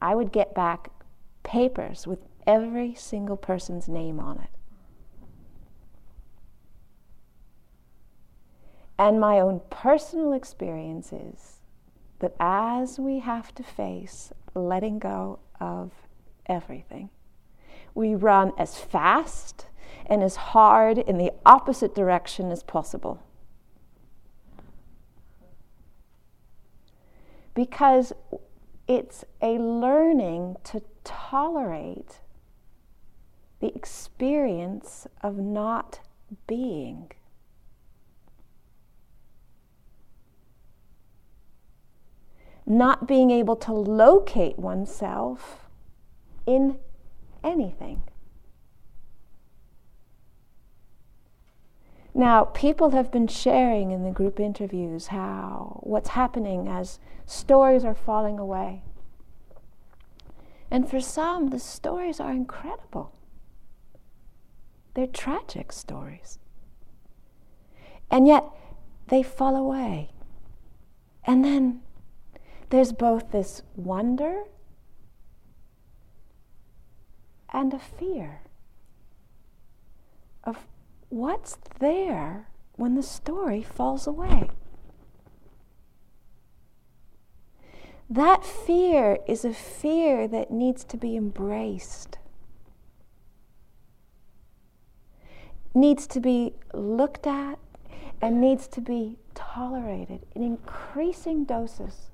I 0.00 0.14
would 0.14 0.30
get 0.30 0.54
back 0.54 0.90
papers 1.42 2.06
with 2.06 2.20
every 2.46 2.94
single 2.94 3.36
person's 3.36 3.88
name 3.88 4.20
on 4.20 4.38
it. 4.38 4.51
And 9.02 9.18
my 9.18 9.40
own 9.40 9.62
personal 9.68 10.32
experiences 10.32 11.58
that 12.20 12.36
as 12.38 13.00
we 13.00 13.18
have 13.18 13.52
to 13.56 13.64
face 13.64 14.32
letting 14.54 15.00
go 15.00 15.40
of 15.58 15.90
everything, 16.46 17.10
we 17.96 18.14
run 18.14 18.52
as 18.56 18.78
fast 18.78 19.66
and 20.06 20.22
as 20.22 20.36
hard 20.36 20.98
in 20.98 21.18
the 21.18 21.32
opposite 21.44 21.96
direction 21.96 22.52
as 22.52 22.62
possible. 22.62 23.20
Because 27.54 28.12
it's 28.86 29.24
a 29.40 29.58
learning 29.58 30.58
to 30.62 30.80
tolerate 31.02 32.20
the 33.58 33.74
experience 33.74 35.08
of 35.22 35.38
not 35.38 35.98
being. 36.46 37.10
Not 42.66 43.06
being 43.08 43.30
able 43.30 43.56
to 43.56 43.72
locate 43.72 44.58
oneself 44.58 45.68
in 46.46 46.78
anything. 47.42 48.02
Now, 52.14 52.44
people 52.44 52.90
have 52.90 53.10
been 53.10 53.26
sharing 53.26 53.90
in 53.90 54.04
the 54.04 54.10
group 54.10 54.38
interviews 54.38 55.08
how 55.08 55.80
what's 55.82 56.10
happening 56.10 56.68
as 56.68 56.98
stories 57.24 57.84
are 57.84 57.94
falling 57.94 58.38
away. 58.38 58.82
And 60.70 60.88
for 60.88 61.00
some, 61.00 61.48
the 61.48 61.58
stories 61.58 62.20
are 62.20 62.30
incredible. 62.30 63.12
They're 64.94 65.06
tragic 65.06 65.72
stories. 65.72 66.38
And 68.10 68.26
yet, 68.26 68.44
they 69.08 69.22
fall 69.22 69.56
away. 69.56 70.10
And 71.24 71.44
then 71.44 71.80
there's 72.72 72.90
both 72.90 73.32
this 73.32 73.60
wonder 73.76 74.44
and 77.52 77.74
a 77.74 77.78
fear 77.78 78.40
of 80.42 80.56
what's 81.10 81.58
there 81.80 82.48
when 82.76 82.94
the 82.94 83.02
story 83.02 83.62
falls 83.62 84.06
away. 84.06 84.48
That 88.08 88.42
fear 88.42 89.18
is 89.28 89.44
a 89.44 89.52
fear 89.52 90.26
that 90.28 90.50
needs 90.50 90.82
to 90.84 90.96
be 90.96 91.14
embraced, 91.14 92.16
needs 95.74 96.06
to 96.06 96.20
be 96.20 96.54
looked 96.72 97.26
at, 97.26 97.58
and 98.22 98.40
needs 98.40 98.66
to 98.68 98.80
be 98.80 99.18
tolerated 99.34 100.24
in 100.34 100.42
increasing 100.42 101.44
doses. 101.44 102.11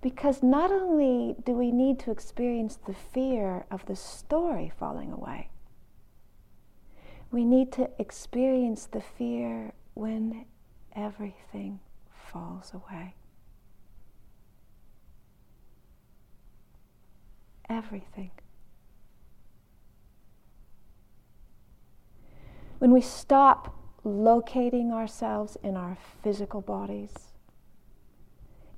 Because 0.00 0.42
not 0.42 0.70
only 0.70 1.34
do 1.44 1.52
we 1.52 1.72
need 1.72 1.98
to 2.00 2.10
experience 2.10 2.78
the 2.86 2.94
fear 2.94 3.66
of 3.70 3.84
the 3.86 3.96
story 3.96 4.72
falling 4.78 5.12
away, 5.12 5.50
we 7.30 7.44
need 7.44 7.72
to 7.72 7.90
experience 7.98 8.86
the 8.86 9.00
fear 9.00 9.72
when 9.94 10.46
everything 10.94 11.80
falls 12.12 12.72
away. 12.72 13.14
Everything. 17.68 18.30
When 22.78 22.92
we 22.92 23.00
stop 23.00 23.74
locating 24.04 24.92
ourselves 24.92 25.56
in 25.62 25.76
our 25.76 25.98
physical 26.22 26.60
bodies, 26.60 27.12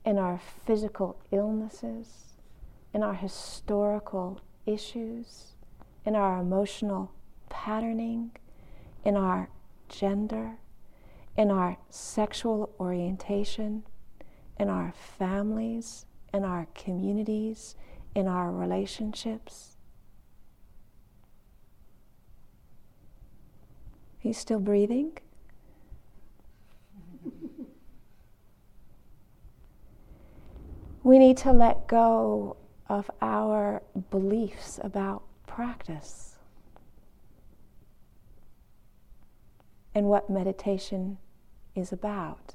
in 0.05 0.19
our 0.19 0.41
physical 0.67 1.19
illnesses, 1.31 2.35
in 2.93 3.03
our 3.03 3.15
historical 3.15 4.41
issues, 4.67 5.55
in 6.05 6.17
our 6.17 6.41
emotional 6.41 7.13
patterning, 7.49 8.31
in 9.05 9.17
our 9.17 9.49
gender, 9.89 10.59
in 11.37 11.51
our 11.51 11.77
sexual 11.89 12.75
orientation, 12.81 13.83
in 14.59 14.69
our 14.69 14.93
families, 14.93 16.07
in 16.33 16.45
our 16.45 16.67
communities, 16.75 17.75
in 18.15 18.27
our 18.27 18.51
relationships. 18.51 19.77
He's 24.19 24.37
still 24.39 24.61
breathing? 24.61 25.13
We 31.03 31.19
need 31.19 31.37
to 31.39 31.53
let 31.53 31.87
go 31.87 32.57
of 32.89 33.11
our 33.23 33.83
beliefs 34.11 34.79
about 34.83 35.23
practice 35.47 36.37
and 39.95 40.07
what 40.07 40.29
meditation 40.29 41.19
is 41.75 41.93
about. 41.93 42.55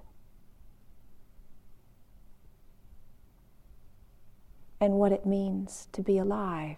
And 4.79 4.93
what 4.95 5.11
it 5.11 5.25
means 5.25 5.87
to 5.93 6.03
be 6.03 6.17
alive. 6.17 6.77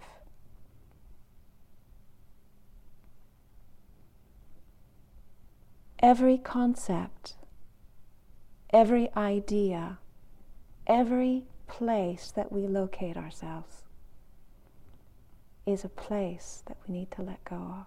Every 6.00 6.38
concept, 6.38 7.36
every 8.72 9.10
idea, 9.16 9.98
every 10.86 11.46
place 11.68 12.32
that 12.36 12.52
we 12.52 12.62
locate 12.62 13.18
ourselves 13.18 13.84
is 15.66 15.84
a 15.84 15.90
place 15.90 16.64
that 16.66 16.78
we 16.88 16.94
need 16.94 17.12
to 17.12 17.22
let 17.22 17.44
go 17.44 17.56
of. 17.56 17.86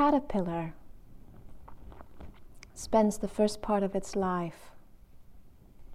Caterpillar 0.00 0.72
spends 2.72 3.18
the 3.18 3.28
first 3.28 3.60
part 3.60 3.82
of 3.82 3.94
its 3.94 4.16
life 4.16 4.70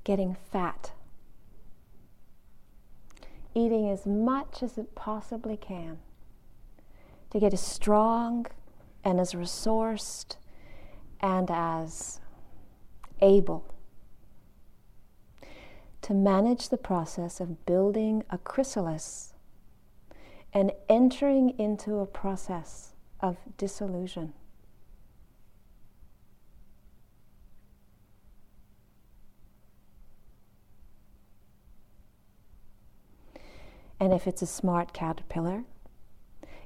getting 0.03 0.37
fat, 0.51 0.91
eating 3.55 3.89
as 3.89 4.05
much 4.05 4.61
as 4.61 4.77
it 4.77 4.93
possibly 4.93 5.57
can 5.57 5.97
to 7.31 7.39
get 7.39 7.51
as 7.51 7.59
strong 7.59 8.45
and 9.03 9.19
as 9.19 9.33
resourced 9.33 10.35
and 11.19 11.49
as 11.49 12.21
able 13.21 13.65
to 16.03 16.13
manage 16.13 16.69
the 16.69 16.77
process 16.77 17.39
of 17.39 17.65
building 17.65 18.23
a 18.29 18.37
chrysalis 18.37 19.33
and 20.53 20.71
entering 20.87 21.57
into 21.57 21.97
a 21.97 22.05
process 22.05 22.94
of 23.25 23.37
disillusion. 23.57 24.33
And 33.99 34.13
if 34.13 34.27
it's 34.27 34.43
a 34.43 34.45
smart 34.47 34.93
caterpillar, 34.93 35.63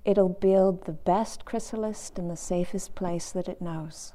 it'll 0.04 0.28
build 0.28 0.86
the 0.86 0.91
best 0.91 1.45
chrysalis 1.45 2.12
in 2.17 2.28
the 2.28 2.36
safest 2.36 2.93
place 2.93 3.32
that 3.32 3.48
it 3.48 3.62
knows. 3.62 4.13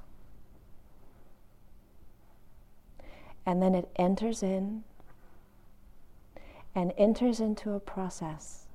And 3.47 3.63
then 3.63 3.75
it 3.75 3.89
enters 3.97 4.43
in 4.43 4.85
and 6.75 6.93
enters 6.99 7.41
into 7.41 7.73
a 7.73 7.81
process 7.81 8.67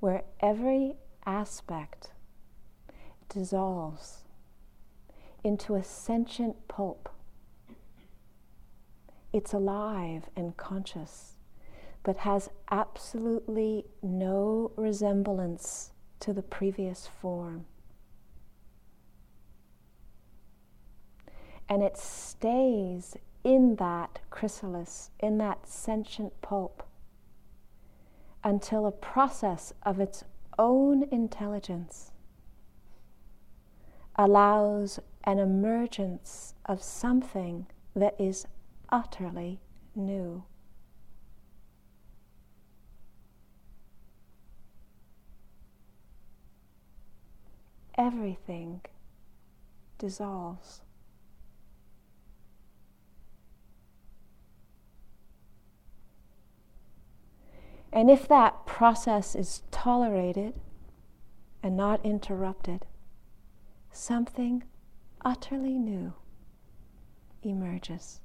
where 0.00 0.24
every 0.40 0.96
aspect 1.24 2.11
dissolves 3.32 4.18
into 5.42 5.74
a 5.74 5.82
sentient 5.82 6.68
pulp. 6.68 7.08
It's 9.32 9.52
alive 9.52 10.28
and 10.36 10.56
conscious, 10.56 11.38
but 12.02 12.18
has 12.18 12.50
absolutely 12.70 13.86
no 14.02 14.72
resemblance 14.76 15.92
to 16.20 16.32
the 16.32 16.42
previous 16.42 17.08
form. 17.20 17.64
And 21.68 21.82
it 21.82 21.96
stays 21.96 23.16
in 23.42 23.76
that 23.76 24.20
chrysalis, 24.30 25.10
in 25.18 25.38
that 25.38 25.66
sentient 25.66 26.40
pulp, 26.42 26.82
until 28.44 28.86
a 28.86 28.92
process 28.92 29.72
of 29.82 29.98
its 29.98 30.24
own 30.58 31.04
intelligence 31.10 32.11
allows 34.16 35.00
an 35.24 35.38
emergence 35.38 36.54
of 36.66 36.82
something 36.82 37.66
that 37.94 38.14
is 38.18 38.46
utterly 38.90 39.60
new. 39.94 40.44
Everything 47.96 48.80
dissolves. 49.98 50.80
And 57.92 58.10
if 58.10 58.26
that 58.28 58.64
process 58.64 59.34
is 59.36 59.62
tolerated 59.70 60.54
and 61.62 61.76
not 61.76 62.04
interrupted, 62.04 62.86
something 63.92 64.64
utterly 65.24 65.78
new 65.78 66.12
emerges. 67.42 68.20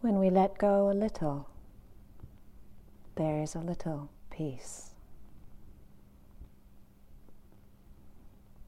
When 0.00 0.17
we 0.28 0.34
let 0.34 0.58
go 0.58 0.90
a 0.90 0.92
little, 0.92 1.48
there 3.14 3.40
is 3.40 3.54
a 3.54 3.60
little 3.60 4.10
peace. 4.30 4.90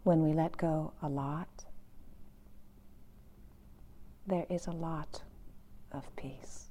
When 0.03 0.23
we 0.23 0.33
let 0.33 0.57
go 0.57 0.94
a 1.03 1.09
lot, 1.11 1.66
there 4.27 4.46
is 4.49 4.68
a 4.68 4.70
lot 4.70 5.20
of 5.92 6.16
peace. 6.16 6.70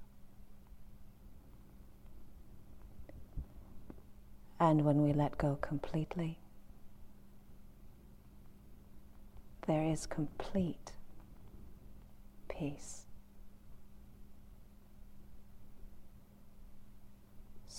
And 4.60 4.84
when 4.86 5.04
we 5.04 5.14
let 5.14 5.38
go 5.38 5.60
completely, 5.62 6.40
there 9.68 9.84
is 9.84 10.08
complete 10.08 10.94
peace. 12.48 13.06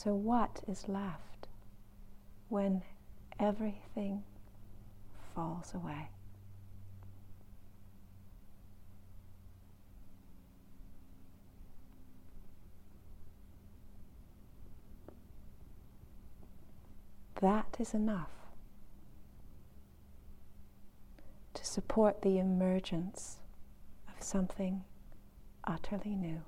So, 0.02 0.14
what 0.14 0.62
is 0.66 0.88
left 0.88 1.46
when 2.48 2.82
everything 3.38 4.22
falls 5.34 5.74
away? 5.74 6.08
That 17.42 17.76
is 17.78 17.92
enough 17.92 18.30
to 21.52 21.62
support 21.62 22.22
the 22.22 22.38
emergence 22.38 23.36
of 24.08 24.22
something 24.22 24.82
utterly 25.64 26.14
new. 26.14 26.40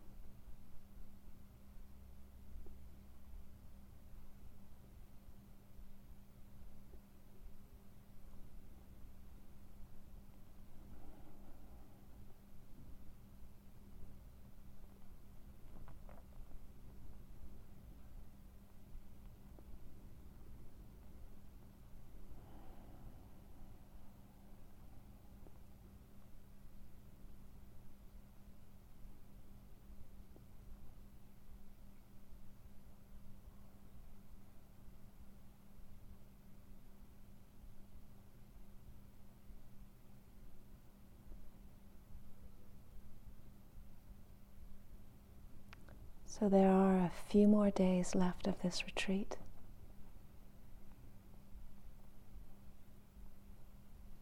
So 46.39 46.49
there 46.49 46.71
are 46.73 46.97
a 46.97 47.13
few 47.29 47.47
more 47.47 47.71
days 47.71 48.15
left 48.15 48.47
of 48.47 48.61
this 48.63 48.85
retreat. 48.87 49.37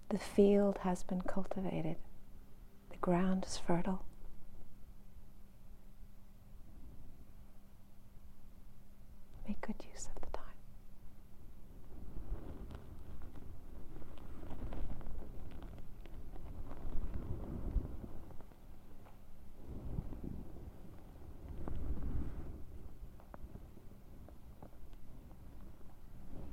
The 0.08 0.18
field 0.18 0.78
has 0.82 1.04
been 1.04 1.22
cultivated, 1.22 1.96
the 2.90 2.96
ground 2.96 3.44
is 3.46 3.56
fertile. 3.58 4.04
Make 9.46 9.60
good 9.60 9.76
use 9.94 10.08
of 10.14 10.20
the 10.20 10.36
time. 10.36 10.46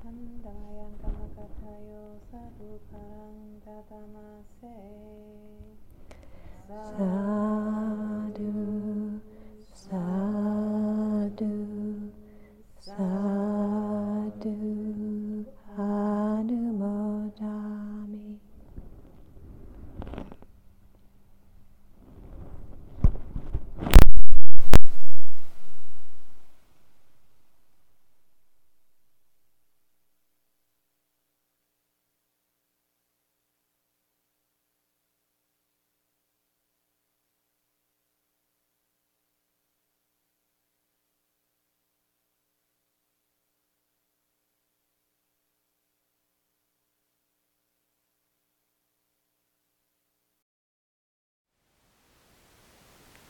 Andayang 0.08 0.96
kamakatayo 1.04 2.16
sadhu 6.68 7.57